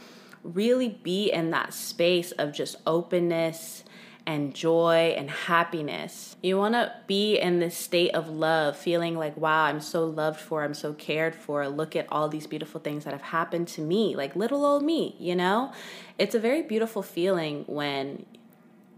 Really 0.43 0.89
be 0.89 1.31
in 1.31 1.49
that 1.51 1.73
space 1.73 2.31
of 2.33 2.53
just 2.53 2.75
openness 2.85 3.83
and 4.27 4.53
joy 4.53 5.15
and 5.17 5.31
happiness. 5.31 6.35
You 6.43 6.57
want 6.57 6.73
to 6.73 6.93
be 7.07 7.37
in 7.37 7.59
this 7.59 7.77
state 7.77 8.13
of 8.13 8.27
love, 8.27 8.75
feeling 8.75 9.17
like, 9.17 9.37
wow, 9.37 9.63
I'm 9.63 9.79
so 9.79 10.03
loved 10.03 10.41
for, 10.41 10.63
I'm 10.63 10.73
so 10.73 10.93
cared 10.93 11.33
for. 11.33 11.65
Look 11.69 11.95
at 11.95 12.07
all 12.11 12.27
these 12.27 12.45
beautiful 12.45 12.81
things 12.81 13.05
that 13.05 13.13
have 13.13 13.21
happened 13.21 13.69
to 13.69 13.81
me, 13.81 14.17
like 14.17 14.35
little 14.35 14.65
old 14.65 14.83
me, 14.83 15.15
you 15.17 15.33
know? 15.33 15.71
It's 16.19 16.35
a 16.35 16.39
very 16.39 16.61
beautiful 16.61 17.01
feeling 17.01 17.63
when 17.67 18.25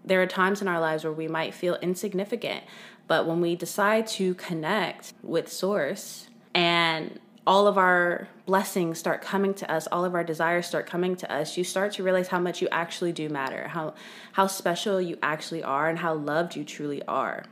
there 0.03 0.21
are 0.21 0.27
times 0.27 0.61
in 0.61 0.67
our 0.67 0.79
lives 0.79 1.03
where 1.03 1.13
we 1.13 1.27
might 1.27 1.53
feel 1.53 1.75
insignificant, 1.75 2.63
but 3.07 3.25
when 3.27 3.41
we 3.41 3.55
decide 3.55 4.07
to 4.07 4.33
connect 4.35 5.13
with 5.23 5.51
Source 5.51 6.27
and 6.53 7.19
all 7.47 7.65
of 7.65 7.79
our 7.79 8.27
blessings 8.45 8.99
start 8.99 9.23
coming 9.23 9.55
to 9.55 9.71
us, 9.71 9.87
all 9.91 10.05
of 10.05 10.13
our 10.13 10.23
desires 10.23 10.67
start 10.67 10.85
coming 10.85 11.15
to 11.15 11.33
us, 11.33 11.57
you 11.57 11.63
start 11.63 11.91
to 11.93 12.03
realize 12.03 12.27
how 12.27 12.39
much 12.39 12.61
you 12.61 12.67
actually 12.71 13.11
do 13.11 13.27
matter, 13.27 13.69
how 13.69 13.95
how 14.33 14.45
special 14.45 15.01
you 15.01 15.17
actually 15.23 15.63
are 15.63 15.89
and 15.89 15.97
how 15.97 16.13
loved 16.13 16.55
you 16.55 16.63
truly 16.63 17.01
are. 17.07 17.45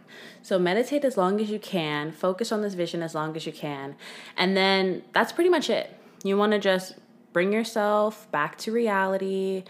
So 0.43 0.59
meditate 0.59 1.03
as 1.03 1.17
long 1.17 1.41
as 1.41 1.49
you 1.49 1.57
can, 1.57 2.11
focus 2.11 2.51
on 2.51 2.61
this 2.61 2.75
vision 2.75 3.01
as 3.01 3.15
long 3.15 3.35
as 3.35 3.47
you 3.47 3.51
can, 3.51 3.95
and 4.35 4.55
then 4.55 5.01
that's 5.13 5.31
pretty 5.31 5.49
much 5.49 5.69
it. 5.69 5.89
You 6.23 6.37
want 6.37 6.51
to 6.51 6.59
just 6.59 6.95
bring 7.33 7.51
yourself 7.53 8.29
back 8.31 8.57
to 8.59 8.71
reality 8.71 9.63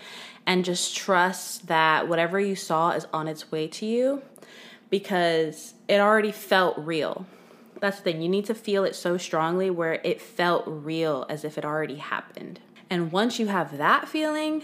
and 0.46 0.64
just 0.64 0.96
trust 0.96 1.68
that 1.68 2.08
whatever 2.08 2.40
you 2.40 2.56
saw 2.56 2.92
is 2.92 3.06
on 3.14 3.28
its 3.28 3.52
way 3.52 3.68
to 3.68 3.86
you 3.86 4.22
because 4.90 5.74
it 5.88 6.00
already 6.00 6.32
felt 6.32 6.78
real. 6.78 7.26
That's 7.80 7.98
the 7.98 8.04
thing. 8.04 8.22
You 8.22 8.30
need 8.30 8.46
to 8.46 8.56
feel 8.56 8.84
it 8.86 8.96
so 8.96 9.18
strongly 9.18 9.70
where 9.70 10.00
it 10.04 10.22
felt 10.22 10.64
real 10.66 11.26
as 11.30 11.44
if 11.44 11.58
it 11.58 11.66
already 11.66 11.98
happened. 11.98 12.60
And 12.90 13.12
once 13.12 13.40
you 13.40 13.48
have 13.48 13.78
that 13.78 14.08
feeling, 14.08 14.64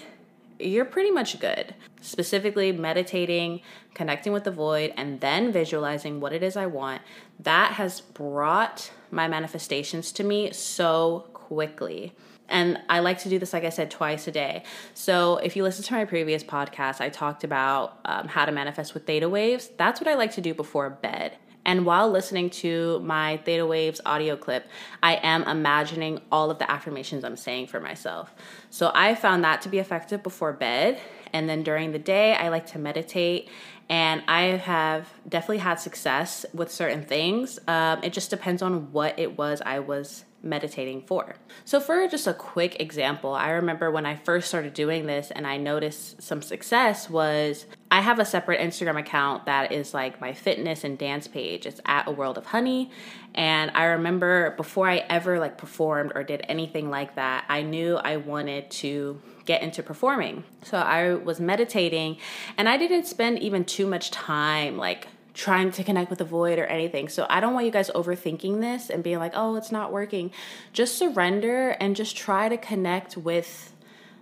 you're 0.59 0.85
pretty 0.85 1.11
much 1.11 1.39
good. 1.39 1.75
Specifically, 2.01 2.71
meditating, 2.71 3.61
connecting 3.93 4.33
with 4.33 4.45
the 4.45 4.51
void, 4.51 4.93
and 4.95 5.19
then 5.19 5.51
visualizing 5.51 6.19
what 6.19 6.33
it 6.33 6.41
is 6.41 6.55
I 6.55 6.65
want, 6.65 7.01
that 7.39 7.73
has 7.73 8.01
brought 8.01 8.91
my 9.11 9.27
manifestations 9.27 10.11
to 10.13 10.23
me 10.23 10.51
so 10.51 11.27
quickly. 11.33 12.13
And 12.49 12.79
I 12.89 12.99
like 12.99 13.19
to 13.19 13.29
do 13.29 13.39
this, 13.39 13.53
like 13.53 13.63
I 13.63 13.69
said, 13.69 13.89
twice 13.89 14.27
a 14.27 14.31
day. 14.31 14.63
So 14.93 15.37
if 15.37 15.55
you 15.55 15.63
listen 15.63 15.83
to 15.85 15.93
my 15.93 16.05
previous 16.05 16.43
podcast, 16.43 17.01
I 17.01 17.09
talked 17.09 17.43
about 17.43 17.99
um, 18.05 18.27
how 18.27 18.45
to 18.45 18.51
manifest 18.51 18.93
with 18.93 19.05
theta 19.05 19.29
waves. 19.29 19.69
That's 19.77 19.99
what 19.99 20.07
I 20.07 20.15
like 20.15 20.33
to 20.33 20.41
do 20.41 20.53
before 20.53 20.89
bed. 20.89 21.37
And 21.65 21.85
while 21.85 22.09
listening 22.09 22.49
to 22.49 22.99
my 22.99 23.37
Theta 23.37 23.65
Waves 23.65 24.01
audio 24.05 24.35
clip, 24.35 24.67
I 25.01 25.15
am 25.15 25.43
imagining 25.43 26.19
all 26.31 26.51
of 26.51 26.59
the 26.59 26.69
affirmations 26.69 27.23
I'm 27.23 27.37
saying 27.37 27.67
for 27.67 27.79
myself. 27.79 28.33
So 28.69 28.91
I 28.93 29.15
found 29.15 29.43
that 29.45 29.61
to 29.61 29.69
be 29.69 29.79
effective 29.79 30.21
before 30.23 30.51
bed. 30.51 30.99
And 31.31 31.47
then 31.47 31.63
during 31.63 31.93
the 31.93 31.99
day, 31.99 32.35
I 32.35 32.49
like 32.49 32.67
to 32.67 32.79
meditate. 32.79 33.49
And 33.89 34.23
I 34.27 34.41
have 34.41 35.09
definitely 35.27 35.59
had 35.59 35.79
success 35.79 36.45
with 36.53 36.71
certain 36.71 37.05
things. 37.05 37.59
Um, 37.67 38.03
it 38.03 38.11
just 38.13 38.29
depends 38.29 38.61
on 38.61 38.91
what 38.91 39.17
it 39.17 39.37
was 39.37 39.61
I 39.65 39.79
was 39.79 40.25
meditating 40.43 41.01
for. 41.01 41.35
So, 41.65 41.79
for 41.79 42.07
just 42.07 42.27
a 42.27 42.33
quick 42.33 42.79
example, 42.79 43.33
I 43.33 43.51
remember 43.51 43.89
when 43.89 44.05
I 44.05 44.15
first 44.15 44.49
started 44.49 44.73
doing 44.73 45.05
this 45.05 45.31
and 45.31 45.47
I 45.47 45.57
noticed 45.57 46.21
some 46.21 46.41
success 46.41 47.09
was 47.09 47.65
I 47.89 48.01
have 48.01 48.19
a 48.19 48.25
separate 48.25 48.59
Instagram 48.59 48.99
account 48.99 49.45
that 49.45 49.71
is 49.71 49.93
like 49.93 50.19
my 50.19 50.33
fitness 50.33 50.83
and 50.83 50.97
dance 50.97 51.27
page. 51.27 51.65
It's 51.65 51.79
at 51.85 52.07
a 52.07 52.11
world 52.11 52.37
of 52.37 52.45
honey. 52.47 52.91
And 53.35 53.71
I 53.75 53.85
remember 53.85 54.51
before 54.57 54.89
I 54.89 54.97
ever 55.09 55.39
like 55.39 55.57
performed 55.57 56.11
or 56.15 56.23
did 56.23 56.43
anything 56.49 56.89
like 56.89 57.15
that, 57.15 57.45
I 57.49 57.61
knew 57.61 57.97
I 57.97 58.17
wanted 58.17 58.69
to 58.71 59.21
get 59.45 59.61
into 59.61 59.83
performing. 59.83 60.43
So 60.63 60.77
I 60.77 61.13
was 61.13 61.39
meditating 61.39 62.17
and 62.57 62.67
I 62.67 62.77
didn't 62.77 63.05
spend 63.05 63.39
even 63.39 63.65
too 63.65 63.87
much 63.87 64.11
time 64.11 64.77
like 64.77 65.07
trying 65.33 65.71
to 65.71 65.83
connect 65.83 66.09
with 66.09 66.19
the 66.19 66.25
void 66.25 66.59
or 66.59 66.65
anything. 66.65 67.09
So 67.09 67.25
I 67.29 67.39
don't 67.39 67.53
want 67.53 67.65
you 67.65 67.71
guys 67.71 67.89
overthinking 67.95 68.61
this 68.61 68.89
and 68.89 69.03
being 69.03 69.19
like, 69.19 69.33
oh, 69.35 69.55
it's 69.55 69.71
not 69.71 69.91
working. 69.91 70.31
Just 70.73 70.97
surrender 70.97 71.71
and 71.79 71.95
just 71.95 72.15
try 72.15 72.49
to 72.49 72.57
connect 72.57 73.17
with 73.17 73.73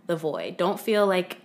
the 0.08 0.15
void. 0.15 0.58
Don't 0.58 0.80
feel 0.80 1.06
like 1.06 1.38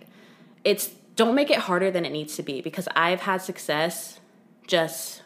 it's, 0.63 0.87
don't 1.15 1.35
make 1.35 1.49
it 1.49 1.59
harder 1.59 1.91
than 1.91 2.05
it 2.05 2.11
needs 2.11 2.35
to 2.37 2.43
be 2.43 2.61
because 2.61 2.87
I've 2.95 3.21
had 3.21 3.41
success 3.41 4.19
just, 4.67 5.21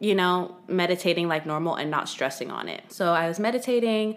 you 0.00 0.14
know, 0.14 0.56
meditating 0.66 1.28
like 1.28 1.46
normal 1.46 1.76
and 1.76 1.90
not 1.90 2.08
stressing 2.08 2.50
on 2.50 2.68
it. 2.68 2.82
So 2.88 3.12
I 3.12 3.28
was 3.28 3.38
meditating, 3.38 4.16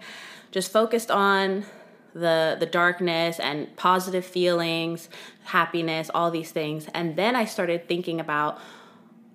just 0.50 0.72
focused 0.72 1.10
on 1.10 1.64
the 2.12 2.56
the 2.58 2.66
darkness 2.66 3.38
and 3.38 3.74
positive 3.76 4.24
feelings, 4.24 5.08
happiness, 5.44 6.10
all 6.12 6.30
these 6.30 6.50
things. 6.50 6.88
And 6.92 7.14
then 7.16 7.36
I 7.36 7.44
started 7.44 7.86
thinking 7.86 8.18
about 8.20 8.58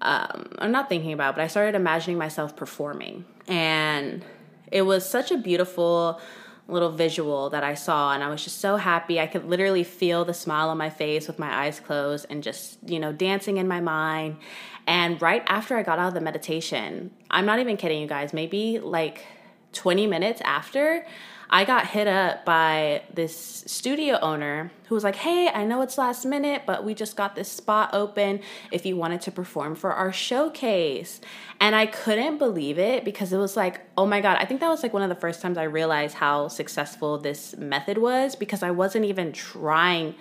um, 0.06 0.50
I'm 0.60 0.72
not 0.72 0.88
thinking 0.88 1.14
about, 1.14 1.36
but 1.36 1.44
I 1.44 1.48
started 1.48 1.76
imagining 1.76 2.18
myself 2.18 2.56
performing. 2.56 3.26
And 3.48 4.24
it 4.72 4.84
was 4.84 5.08
such 5.08 5.32
a 5.32 5.38
beautiful 5.38 6.22
little 6.68 6.92
visual 6.92 7.50
that 7.52 7.64
I 7.64 7.76
saw 7.76 8.14
and 8.14 8.24
I 8.24 8.30
was 8.30 8.44
just 8.44 8.60
so 8.60 8.78
happy. 8.78 9.20
I 9.20 9.28
could 9.28 9.46
literally 9.46 9.84
feel 9.84 10.26
the 10.26 10.34
smile 10.34 10.70
on 10.70 10.78
my 10.78 10.90
face 10.90 11.28
with 11.28 11.38
my 11.38 11.66
eyes 11.66 11.80
closed 11.80 12.26
and 12.30 12.44
just, 12.44 12.78
you 12.86 13.00
know, 13.00 13.12
dancing 13.12 13.58
in 13.58 13.68
my 13.68 13.80
mind. 13.82 14.38
And 14.88 15.20
right 15.22 15.44
after 15.48 15.76
I 15.76 15.84
got 15.84 16.00
out 16.00 16.10
of 16.10 16.14
the 16.14 16.22
meditation, 16.22 17.12
I'm 17.30 17.46
not 17.46 17.60
even 17.60 17.78
kidding 17.78 18.02
you 18.02 18.08
guys, 18.08 18.34
maybe 18.34 18.80
like 18.80 19.26
20 19.74 20.08
minutes 20.08 20.42
after, 20.46 21.06
I 21.50 21.64
got 21.66 21.88
hit 21.88 22.08
up 22.08 22.46
by 22.46 23.04
this 23.14 23.64
studio 23.68 24.18
owner 24.22 24.72
who 24.88 24.96
was 24.96 25.04
like, 25.04 25.16
Hey, 25.16 25.50
I 25.54 25.66
know 25.66 25.82
it's 25.82 25.98
last 25.98 26.26
minute, 26.26 26.64
but 26.66 26.84
we 26.84 26.94
just 26.94 27.16
got 27.16 27.36
this 27.36 27.52
spot 27.52 27.92
open 27.94 28.42
if 28.72 28.86
you 28.86 28.96
wanted 28.96 29.22
to 29.22 29.32
perform 29.32 29.76
for 29.76 29.94
our 29.94 30.12
showcase. 30.12 31.22
And 31.60 31.76
I 31.76 31.86
couldn't 31.86 32.38
believe 32.38 32.80
it 32.80 33.06
because 33.06 33.32
it 33.32 33.38
was 33.38 33.56
like, 33.56 33.82
oh 33.98 34.06
my 34.06 34.22
God, 34.22 34.38
I 34.40 34.46
think 34.46 34.60
that 34.62 34.70
was 34.70 34.84
like 34.84 34.94
one 34.94 35.04
of 35.04 35.10
the 35.10 35.16
first 35.16 35.42
times 35.42 35.58
I 35.58 35.64
realized 35.64 36.16
how 36.16 36.48
successful 36.48 37.18
this 37.18 37.56
method 37.58 37.98
was 37.98 38.36
because 38.36 38.64
I 38.64 38.72
wasn't 38.72 39.06
even 39.06 39.32
trying 39.32 40.16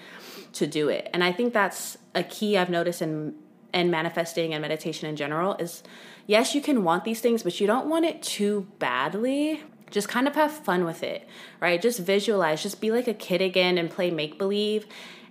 to 0.53 0.67
do 0.67 0.89
it. 0.89 1.11
And 1.13 1.25
I 1.25 1.33
think 1.33 1.53
that's 1.53 1.99
a 2.15 2.23
key 2.23 2.57
I've 2.57 2.71
noticed 2.71 3.03
in 3.03 3.35
in 3.73 3.91
manifesting 3.91 4.55
and 4.55 4.63
meditation 4.63 5.09
in 5.09 5.17
general 5.17 5.57
is 5.57 5.83
yes, 6.29 6.55
you 6.55 6.63
can 6.63 6.85
want 6.85 7.05
these 7.05 7.21
things, 7.21 7.43
but 7.43 7.61
you 7.61 7.67
don't 7.67 7.89
want 7.89 8.05
it 8.05 8.23
too 8.23 8.69
badly 8.79 9.65
just 9.95 10.09
kind 10.09 10.27
of 10.27 10.35
have 10.35 10.51
fun 10.51 10.85
with 10.85 11.05
it, 11.05 11.27
right? 11.61 11.81
Just 11.81 12.01
visualize, 12.01 12.63
just 12.63 12.81
be 12.81 12.91
like 12.91 13.07
a 13.07 13.15
kid 13.15 13.41
again 13.41 13.79
and 13.79 13.89
play 13.89 14.11
make 14.11 14.37
believe. 14.37 14.87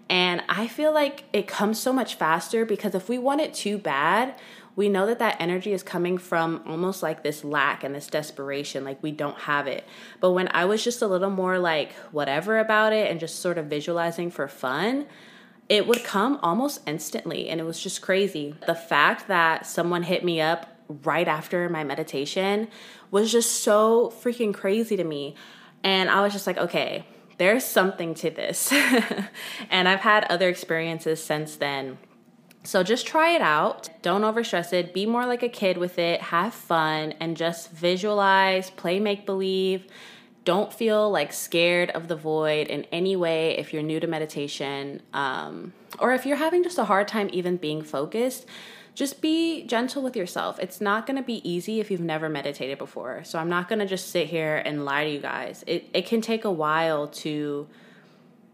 And 0.10 0.42
I 0.48 0.68
feel 0.68 0.94
like 0.94 1.26
it 1.34 1.48
comes 1.48 1.80
so 1.80 1.92
much 1.92 2.16
faster 2.16 2.66
because 2.66 2.96
if 2.96 3.10
we 3.10 3.18
want 3.18 3.42
it 3.42 3.54
too 3.54 3.78
bad, 3.78 4.36
we 4.76 4.88
know 4.90 5.06
that 5.06 5.20
that 5.20 5.36
energy 5.40 5.74
is 5.74 5.84
coming 5.84 6.18
from 6.18 6.64
almost 6.66 7.04
like 7.04 7.24
this 7.24 7.44
lack 7.44 7.84
and 7.84 7.94
this 7.94 8.08
desperation, 8.08 8.86
like 8.86 9.04
we 9.04 9.12
don't 9.12 9.38
have 9.40 9.68
it. 9.68 9.86
But 10.22 10.32
when 10.32 10.48
I 10.48 10.66
was 10.66 10.84
just 10.84 11.02
a 11.02 11.08
little 11.08 11.30
more 11.30 11.60
like 11.60 11.94
whatever 12.12 12.58
about 12.58 12.94
it 12.94 13.12
and 13.12 13.20
just 13.20 13.40
sort 13.40 13.58
of 13.58 13.66
visualizing 13.66 14.32
for 14.32 14.48
fun, 14.48 15.06
it 15.68 15.88
would 15.88 16.04
come 16.04 16.40
almost 16.42 16.82
instantly. 16.88 17.50
And 17.50 17.60
it 17.60 17.66
was 17.66 17.80
just 17.80 18.02
crazy. 18.02 18.56
The 18.66 18.76
fact 18.76 19.28
that 19.28 19.68
someone 19.68 20.04
hit 20.04 20.24
me 20.24 20.42
up 20.42 20.73
right 21.04 21.28
after 21.28 21.70
my 21.70 21.84
meditation 21.84 22.68
was 23.12 23.32
just 23.32 23.62
so 23.62 24.14
freaking 24.22 24.54
crazy 24.54 24.98
to 24.98 25.04
me. 25.04 25.36
And 25.84 26.10
I 26.10 26.22
was 26.22 26.34
just 26.34 26.48
like, 26.48 26.58
okay, 26.58 27.06
there's 27.38 27.64
something 27.64 28.14
to 28.16 28.30
this. 28.30 28.72
and 29.70 29.88
I've 29.90 30.00
had 30.00 30.26
other 30.26 30.50
experiences 30.50 31.24
since 31.24 31.56
then. 31.58 31.98
So 32.64 32.82
just 32.82 33.06
try 33.06 33.32
it 33.32 33.42
out. 33.42 33.90
Don't 34.02 34.22
overstress 34.22 34.72
it. 34.72 34.94
Be 34.94 35.06
more 35.06 35.26
like 35.26 35.44
a 35.44 35.50
kid 35.50 35.78
with 35.78 36.00
it. 36.00 36.22
Have 36.22 36.54
fun 36.54 37.14
and 37.20 37.36
just 37.36 37.72
visualize, 37.72 38.70
play 38.70 39.00
make 39.00 39.26
believe. 39.26 39.86
Don't 40.46 40.74
feel 40.74 41.10
like 41.10 41.32
scared 41.32 41.90
of 41.92 42.08
the 42.08 42.16
void 42.16 42.68
in 42.68 42.86
any 42.92 43.16
way 43.16 43.58
if 43.58 43.74
you're 43.74 43.84
new 43.84 44.00
to 44.00 44.08
meditation 44.08 45.02
um, 45.14 45.74
or 46.00 46.14
if 46.14 46.26
you're 46.26 46.38
having 46.38 46.64
just 46.64 46.78
a 46.78 46.86
hard 46.86 47.08
time 47.08 47.30
even 47.32 47.58
being 47.58 47.82
focused 47.82 48.46
just 48.96 49.22
be 49.22 49.66
gentle 49.66 50.04
with 50.04 50.16
yourself. 50.16 50.60
It's 50.60 50.80
not 50.80 51.08
going 51.08 51.18
to 51.18 51.24
be 51.24 51.48
easy 51.50 51.80
if 51.80 51.90
you've 51.90 52.02
never 52.02 52.30
meditated 52.30 52.78
before. 52.78 53.24
So 53.24 53.40
I'm 53.40 53.50
not 53.50 53.68
going 53.68 53.80
to 53.80 53.88
just 53.88 54.10
sit 54.10 54.28
here 54.28 54.58
and 54.58 54.86
lie 54.86 55.06
to 55.06 55.10
you 55.10 55.20
guys. 55.20 55.64
It 55.66 55.90
it 55.94 56.06
can 56.06 56.22
take 56.22 56.46
a 56.46 56.52
while 56.52 57.08
to 57.08 57.68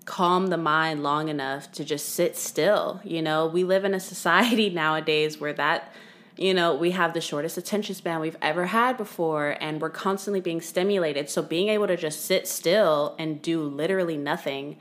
calm 0.06 0.48
the 0.48 0.58
mind 0.58 1.04
long 1.04 1.28
enough 1.28 1.72
to 1.74 1.84
just 1.84 2.10
sit 2.10 2.38
still. 2.38 3.02
You 3.04 3.22
know, 3.22 3.48
we 3.48 3.64
live 3.64 3.84
in 3.84 3.94
a 3.94 4.00
society 4.14 4.70
nowadays 4.70 5.40
where 5.40 5.54
that 5.54 5.92
you 6.40 6.54
know, 6.54 6.74
we 6.74 6.92
have 6.92 7.14
the 7.14 7.20
shortest 7.20 7.58
attention 7.58 7.94
span 7.94 8.22
we've 8.22 8.38
ever 8.42 8.68
had 8.68 8.96
before, 8.96 9.58
and 9.60 9.82
we're 9.82 9.90
constantly 9.90 10.40
being 10.40 10.62
stimulated. 10.62 11.30
So, 11.30 11.42
being 11.42 11.68
able 11.68 11.88
to 11.88 11.98
just 11.98 12.26
sit 12.26 12.48
still 12.48 13.14
and 13.20 13.42
do 13.42 13.62
literally 13.62 14.16
nothing 14.16 14.78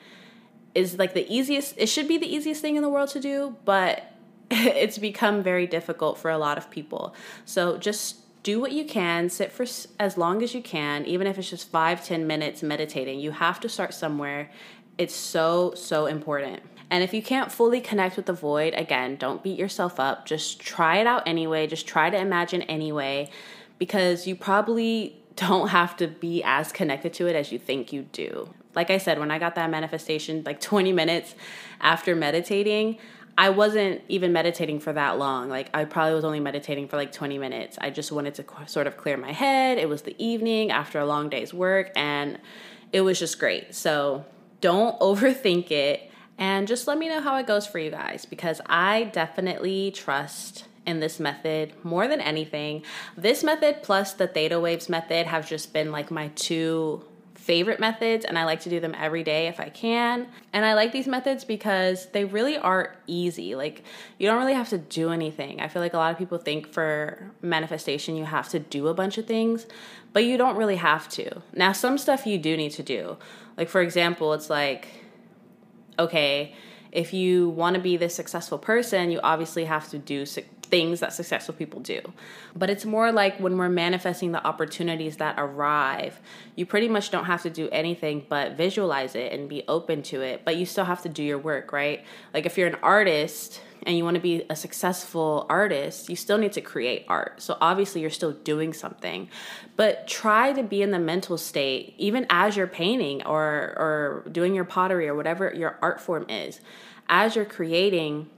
is 0.73 0.99
like 0.99 1.15
the 1.15 1.27
easiest, 1.29 1.75
it 1.77 1.88
should 1.88 2.07
be 2.07 2.17
the 2.17 2.33
easiest 2.33 2.62
thing 2.62 2.77
in 2.77 2.83
the 2.83 2.88
world 2.88 3.09
to 3.11 3.21
do, 3.21 3.57
but 3.65 4.12
it's 4.53 4.99
become 4.99 5.43
very 5.43 5.67
difficult 5.67 6.17
for 6.17 6.31
a 6.31 6.38
lot 6.38 6.59
of 6.59 6.71
people. 6.71 7.12
So 7.45 7.77
just 7.77 8.43
do 8.45 8.61
what 8.61 8.71
you 8.71 8.85
can, 8.85 9.29
sit 9.29 9.50
for 9.50 9.67
as 9.99 10.17
long 10.17 10.45
as 10.45 10.55
you 10.55 10.62
can, 10.62 11.05
even 11.07 11.27
if 11.27 11.38
it's 11.38 11.50
just 11.50 11.69
five, 11.71 12.05
ten 12.05 12.29
minutes 12.29 12.62
meditating. 12.62 13.19
You 13.19 13.33
have 13.33 13.59
to 13.61 13.69
start 13.69 13.95
somewhere. 13.95 14.49
It's 14.97 15.15
so, 15.15 15.75
so 15.75 16.07
important. 16.07 16.62
And 16.90 17.04
if 17.04 17.12
you 17.12 17.23
can't 17.23 17.52
fully 17.52 17.80
connect 17.80 18.16
with 18.16 18.26
the 18.26 18.33
void, 18.33 18.75
again, 18.75 19.16
don't 19.16 19.42
beat 19.42 19.59
yourself 19.59 20.00
up. 20.00 20.26
Just 20.26 20.61
try 20.61 20.99
it 20.99 21.07
out 21.07 21.23
anyway. 21.26 21.66
Just 21.66 21.87
try 21.87 22.09
to 22.09 22.16
imagine 22.16 22.62
anyway, 22.62 23.30
because 23.78 24.26
you 24.26 24.35
probably 24.35 25.21
don't 25.37 25.68
have 25.68 25.97
to 25.97 26.09
be 26.09 26.42
as 26.42 26.73
connected 26.73 27.12
to 27.14 27.26
it 27.26 27.37
as 27.37 27.52
you 27.52 27.59
think 27.59 27.92
you 27.92 28.02
do. 28.12 28.52
Like 28.75 28.90
I 28.90 28.99
said, 28.99 29.18
when 29.18 29.30
I 29.30 29.38
got 29.38 29.54
that 29.54 29.71
manifestation, 29.71 30.42
like 30.45 30.61
20 30.61 30.92
minutes 30.92 31.35
after 31.80 32.16
meditating, 32.16 32.99
I 33.37 33.50
wasn't 33.50 34.02
even 34.09 34.33
meditating 34.33 34.80
for 34.80 34.92
that 34.92 35.16
long. 35.16 35.49
Like 35.49 35.71
I 35.73 35.85
probably 35.85 36.14
was 36.14 36.25
only 36.25 36.40
meditating 36.40 36.88
for 36.88 36.97
like 36.97 37.12
20 37.12 37.38
minutes. 37.38 37.78
I 37.80 37.90
just 37.90 38.11
wanted 38.11 38.35
to 38.35 38.45
sort 38.66 38.88
of 38.88 38.97
clear 38.97 39.16
my 39.16 39.33
head. 39.33 39.78
It 39.78 39.88
was 39.88 40.02
the 40.02 40.16
evening 40.23 40.73
after 40.73 40.99
a 40.99 41.07
long 41.07 41.28
day's 41.28 41.54
work 41.54 41.92
and 41.95 42.38
it 42.92 43.02
was 43.02 43.18
just 43.18 43.38
great. 43.38 43.76
So 43.76 44.25
don't 44.61 44.99
overthink 45.00 45.71
it 45.71 46.11
and 46.38 46.68
just 46.68 46.87
let 46.87 46.99
me 46.99 47.09
know 47.09 47.21
how 47.21 47.37
it 47.37 47.47
goes 47.47 47.66
for 47.66 47.78
you 47.78 47.90
guys 47.90 48.25
because 48.25 48.61
I 48.66 49.04
definitely 49.04 49.90
trust 49.90 50.64
in 50.87 51.00
this 51.00 51.21
method 51.21 51.73
more 51.85 52.09
than 52.09 52.21
anything. 52.21 52.83
This 53.16 53.45
method 53.45 53.83
plus 53.83 54.14
the 54.14 54.26
theta 54.26 54.59
waves 54.59 54.88
method 54.88 55.26
have 55.26 55.47
just 55.47 55.73
been 55.73 55.92
like 55.92 56.11
my 56.11 56.28
two 56.28 57.04
favorite 57.35 57.80
methods 57.80 58.25
and 58.25 58.38
I 58.38 58.45
like 58.45 58.61
to 58.61 58.71
do 58.71 58.78
them 58.78 58.95
every 58.97 59.23
day 59.23 59.49
if 59.49 59.59
I 59.59 59.71
can. 59.71 60.28
And 60.52 60.64
I 60.64 60.75
like 60.75 60.92
these 60.92 61.09
methods 61.09 61.45
because 61.45 62.07
they 62.11 62.25
really 62.25 62.58
are 62.58 62.95
easy. 63.06 63.54
Like 63.54 63.84
you 64.19 64.28
don't 64.28 64.39
really 64.39 64.54
have 64.54 64.69
to 64.69 64.78
do 64.78 65.10
anything. 65.10 65.60
I 65.60 65.69
feel 65.69 65.80
like 65.80 65.95
a 65.95 65.97
lot 65.97 66.13
of 66.13 66.19
people 66.19 66.39
think 66.39 66.73
for 66.73 67.32
manifestation 67.41 68.17
you 68.17 68.25
have 68.25 68.49
to 68.50 68.58
do 68.58 68.89
a 68.89 68.95
bunch 68.95 69.19
of 69.19 69.26
things, 69.26 69.67
but 70.13 70.25
you 70.25 70.36
don't 70.36 70.56
really 70.56 70.76
have 70.76 71.08
to. 71.10 71.43
Now 71.54 71.73
some 71.73 71.99
stuff 71.99 72.26
you 72.26 72.39
do 72.39 72.56
need 72.56 72.73
to 72.73 72.82
do. 72.82 73.17
Like 73.56 73.69
for 73.69 73.80
example, 73.80 74.34
it's 74.34 74.50
like 74.50 74.89
okay, 75.99 76.54
if 76.93 77.13
you 77.13 77.50
want 77.50 77.75
to 77.75 77.80
be 77.80 77.97
this 77.97 78.15
successful 78.15 78.58
person, 78.58 79.11
you 79.11 79.21
obviously 79.23 79.65
have 79.65 79.89
to 79.91 79.99
do 79.99 80.25
things 80.71 81.00
that 81.00 81.13
successful 81.13 81.54
people 81.54 81.81
do. 81.81 82.00
But 82.54 82.71
it's 82.71 82.85
more 82.85 83.11
like 83.13 83.39
when 83.39 83.57
we're 83.57 83.69
manifesting 83.69 84.33
the 84.33 84.47
opportunities 84.47 85.17
that 85.17 85.35
arrive, 85.39 86.21
you 86.57 86.67
pretty 86.67 86.89
much 86.89 87.11
don't 87.11 87.25
have 87.25 87.43
to 87.43 87.50
do 87.50 87.69
anything 87.71 88.26
but 88.28 88.52
visualize 88.52 89.15
it 89.15 89.33
and 89.33 89.49
be 89.49 89.65
open 89.69 90.02
to 90.02 90.21
it, 90.21 90.43
but 90.45 90.57
you 90.57 90.67
still 90.67 90.85
have 90.85 91.02
to 91.02 91.09
do 91.09 91.23
your 91.23 91.39
work, 91.39 91.73
right? 91.73 92.04
Like 92.33 92.47
if 92.47 92.57
you're 92.59 92.69
an 92.69 92.76
artist 92.83 93.61
and 93.85 93.97
you 93.97 94.04
want 94.04 94.17
to 94.17 94.21
be 94.21 94.45
a 94.50 94.57
successful 94.57 95.47
artist, 95.49 96.09
you 96.09 96.17
still 96.17 96.39
need 96.39 96.52
to 96.52 96.61
create 96.61 97.04
art. 97.09 97.41
So 97.41 97.57
obviously 97.61 98.00
you're 98.00 98.11
still 98.11 98.33
doing 98.33 98.73
something. 98.73 99.28
But 99.76 100.07
try 100.07 100.52
to 100.52 100.63
be 100.63 100.83
in 100.83 100.91
the 100.91 100.99
mental 100.99 101.39
state 101.39 101.95
even 101.97 102.26
as 102.28 102.57
you're 102.57 102.67
painting 102.67 103.25
or 103.25 103.75
or 103.76 104.25
doing 104.31 104.54
your 104.54 104.65
pottery 104.65 105.09
or 105.09 105.15
whatever 105.15 105.52
your 105.54 105.78
art 105.81 106.00
form 106.00 106.26
is. 106.28 106.61
As 107.09 107.37
you're 107.37 107.47
creating, 107.47 108.28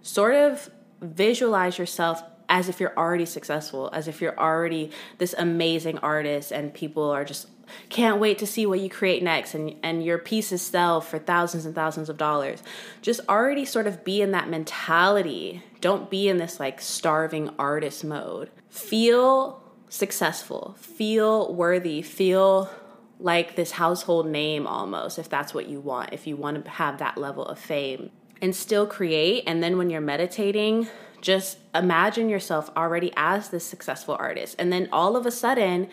sort 0.00 0.34
of 0.34 0.70
visualize 1.00 1.78
yourself 1.78 2.22
as 2.48 2.68
if 2.68 2.80
you're 2.80 2.96
already 2.96 3.26
successful, 3.26 3.90
as 3.92 4.08
if 4.08 4.20
you're 4.20 4.38
already 4.38 4.90
this 5.18 5.34
amazing 5.36 5.98
artist 5.98 6.52
and 6.52 6.72
people 6.72 7.10
are 7.10 7.24
just 7.24 7.48
can't 7.88 8.20
wait 8.20 8.38
to 8.38 8.46
see 8.46 8.64
what 8.64 8.78
you 8.78 8.88
create 8.88 9.24
next 9.24 9.54
and 9.54 9.74
and 9.82 10.04
your 10.04 10.18
pieces 10.18 10.62
sell 10.62 11.00
for 11.00 11.18
thousands 11.18 11.66
and 11.66 11.74
thousands 11.74 12.08
of 12.08 12.16
dollars. 12.16 12.62
Just 13.02 13.20
already 13.28 13.64
sort 13.64 13.86
of 13.86 14.04
be 14.04 14.22
in 14.22 14.30
that 14.30 14.48
mentality. 14.48 15.62
Don't 15.80 16.08
be 16.08 16.28
in 16.28 16.36
this 16.36 16.60
like 16.60 16.80
starving 16.80 17.50
artist 17.58 18.04
mode. 18.04 18.50
Feel 18.70 19.62
successful, 19.88 20.76
feel 20.78 21.52
worthy, 21.52 22.02
feel 22.02 22.70
like 23.18 23.56
this 23.56 23.72
household 23.72 24.26
name 24.26 24.66
almost 24.66 25.18
if 25.18 25.28
that's 25.28 25.54
what 25.54 25.68
you 25.68 25.80
want, 25.80 26.12
if 26.12 26.26
you 26.26 26.36
want 26.36 26.64
to 26.64 26.70
have 26.70 26.98
that 26.98 27.18
level 27.18 27.44
of 27.44 27.58
fame 27.58 28.10
and 28.40 28.54
still 28.54 28.86
create. 28.86 29.44
And 29.46 29.62
then 29.62 29.78
when 29.78 29.90
you're 29.90 30.00
meditating, 30.00 30.88
just 31.20 31.58
imagine 31.74 32.28
yourself 32.28 32.70
already 32.76 33.12
as 33.16 33.48
this 33.48 33.64
successful 33.64 34.16
artist. 34.18 34.56
And 34.58 34.72
then 34.72 34.88
all 34.92 35.16
of 35.16 35.26
a 35.26 35.30
sudden, 35.30 35.88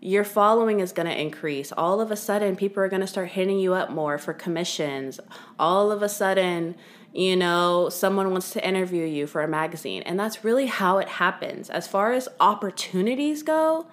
your 0.00 0.24
following 0.24 0.80
is 0.80 0.92
going 0.92 1.08
to 1.08 1.20
increase. 1.20 1.72
All 1.72 2.00
of 2.00 2.10
a 2.10 2.16
sudden, 2.16 2.56
people 2.56 2.82
are 2.82 2.88
going 2.88 3.00
to 3.00 3.06
start 3.06 3.28
hitting 3.28 3.58
you 3.58 3.74
up 3.74 3.90
more 3.90 4.18
for 4.18 4.32
commissions. 4.32 5.20
All 5.58 5.90
of 5.90 6.02
a 6.02 6.08
sudden, 6.08 6.76
you 7.12 7.34
know, 7.34 7.88
someone 7.88 8.30
wants 8.30 8.50
to 8.52 8.66
interview 8.66 9.04
you 9.04 9.26
for 9.26 9.42
a 9.42 9.48
magazine. 9.48 10.02
And 10.02 10.20
that's 10.20 10.44
really 10.44 10.66
how 10.66 10.98
it 10.98 11.08
happens. 11.08 11.70
As 11.70 11.88
far 11.88 12.12
as 12.12 12.28
opportunities 12.40 13.42
go, 13.42 13.86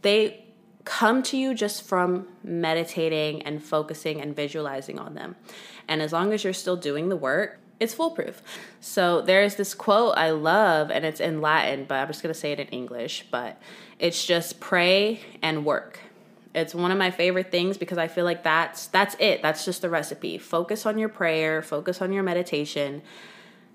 they 0.00 0.44
come 0.84 1.22
to 1.24 1.36
you 1.36 1.54
just 1.54 1.82
from 1.82 2.26
meditating 2.42 3.42
and 3.42 3.62
focusing 3.62 4.20
and 4.20 4.34
visualizing 4.34 4.98
on 4.98 5.14
them. 5.14 5.36
And 5.88 6.02
as 6.02 6.12
long 6.12 6.32
as 6.32 6.44
you're 6.44 6.52
still 6.52 6.76
doing 6.76 7.08
the 7.08 7.16
work, 7.16 7.58
it's 7.80 7.94
foolproof. 7.94 8.42
So 8.80 9.20
there's 9.20 9.56
this 9.56 9.74
quote 9.74 10.16
I 10.16 10.30
love, 10.30 10.90
and 10.90 11.04
it's 11.04 11.20
in 11.20 11.40
Latin, 11.40 11.84
but 11.88 11.96
I'm 11.96 12.06
just 12.06 12.22
gonna 12.22 12.34
say 12.34 12.52
it 12.52 12.60
in 12.60 12.68
English. 12.68 13.26
But 13.30 13.60
it's 13.98 14.24
just 14.24 14.60
pray 14.60 15.20
and 15.42 15.64
work. 15.64 15.98
It's 16.54 16.74
one 16.74 16.90
of 16.90 16.98
my 16.98 17.10
favorite 17.10 17.50
things 17.50 17.78
because 17.78 17.98
I 17.98 18.08
feel 18.08 18.24
like 18.24 18.44
that's 18.44 18.86
that's 18.86 19.16
it. 19.18 19.42
That's 19.42 19.64
just 19.64 19.82
the 19.82 19.90
recipe. 19.90 20.38
Focus 20.38 20.86
on 20.86 20.98
your 20.98 21.08
prayer, 21.08 21.62
focus 21.62 22.00
on 22.00 22.12
your 22.12 22.22
meditation. 22.22 23.02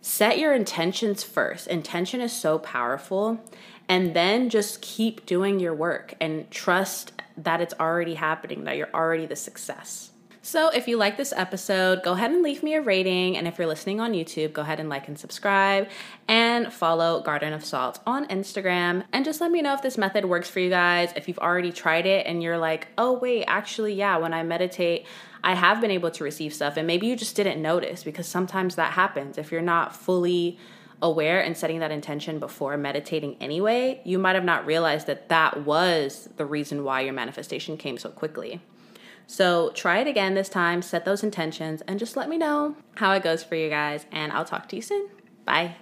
Set 0.02 0.38
your 0.39 0.54
intentions 0.54 1.24
first. 1.24 1.67
Intention 1.67 2.22
is 2.22 2.32
so 2.32 2.60
powerful. 2.60 3.43
And 3.89 4.13
then 4.13 4.50
just 4.50 4.82
keep 4.82 5.26
doing 5.26 5.60
your 5.60 5.73
work 5.73 6.13
and 6.19 6.50
trust 6.52 7.13
that 7.38 7.62
it's 7.62 7.73
already 7.80 8.15
happening, 8.15 8.65
that 8.65 8.78
you're 8.78 8.93
already 8.93 9.26
the 9.26 9.36
success. 9.36 10.12
So, 10.47 10.69
if 10.69 10.88
you 10.88 10.95
like 10.95 11.17
this 11.17 11.34
episode, 11.36 12.04
go 12.04 12.13
ahead 12.13 12.32
and 12.32 12.41
leave 12.41 12.63
me 12.63 12.76
a 12.76 12.82
rating. 12.82 13.36
And 13.36 13.50
if 13.50 13.58
you're 13.58 13.67
listening 13.67 14.00
on 14.00 14.13
YouTube, 14.13 14.54
go 14.54 14.62
ahead 14.62 14.80
and 14.80 14.88
like 14.88 15.10
and 15.10 15.19
subscribe 15.19 15.89
and 16.30 16.71
follow 16.71 17.21
Garden 17.21 17.52
of 17.52 17.65
Salt 17.65 18.00
on 18.08 18.26
Instagram. 18.30 19.04
And 19.12 19.26
just 19.26 19.41
let 19.41 19.52
me 19.52 19.62
know 19.62 19.73
if 19.73 19.82
this 19.82 19.97
method 19.97 20.23
works 20.23 20.50
for 20.50 20.62
you 20.62 20.69
guys. 20.69 21.12
If 21.17 21.28
you've 21.28 21.38
already 21.39 21.73
tried 21.73 22.06
it 22.06 22.26
and 22.26 22.41
you're 22.41 22.58
like, 22.58 22.88
oh, 22.97 23.19
wait, 23.19 23.43
actually, 23.43 23.95
yeah, 23.95 24.15
when 24.19 24.34
I 24.34 24.43
meditate, 24.43 25.06
I 25.43 25.54
have 25.54 25.82
been 25.82 25.91
able 25.91 26.12
to 26.12 26.23
receive 26.23 26.54
stuff. 26.54 26.78
And 26.78 26.88
maybe 26.88 27.08
you 27.08 27.17
just 27.17 27.36
didn't 27.36 27.62
notice 27.62 28.06
because 28.06 28.26
sometimes 28.26 28.76
that 28.76 28.93
happens. 28.93 29.38
If 29.38 29.52
you're 29.52 29.62
not 29.62 29.93
fully 29.93 30.58
aware 31.02 31.42
and 31.42 31.56
setting 31.56 31.80
that 31.80 31.92
intention 31.92 32.40
before 32.40 32.78
meditating 32.78 33.38
anyway, 33.40 34.02
you 34.04 34.18
might 34.18 34.36
have 34.36 34.44
not 34.44 34.66
realized 34.66 35.08
that 35.08 35.30
that 35.30 35.66
was 35.66 36.30
the 36.38 36.46
reason 36.46 36.84
why 36.84 37.02
your 37.02 37.14
manifestation 37.14 37.78
came 37.78 37.98
so 37.98 38.10
quickly. 38.10 38.62
So 39.28 39.72
try 39.76 40.00
it 40.00 40.08
again 40.08 40.34
this 40.34 40.50
time, 40.50 40.82
set 40.82 41.04
those 41.06 41.24
intentions, 41.24 41.82
and 41.82 42.00
just 42.00 42.16
let 42.16 42.30
me 42.30 42.38
know 42.38 42.76
how 42.96 43.12
it 43.14 43.24
goes 43.24 43.44
for 43.44 43.56
you 43.56 43.70
guys. 43.70 44.06
And 44.12 44.32
I'll 44.32 44.46
talk 44.46 44.70
to 44.70 44.76
you 44.76 44.82
soon. 44.82 45.10
Bye. 45.46 45.76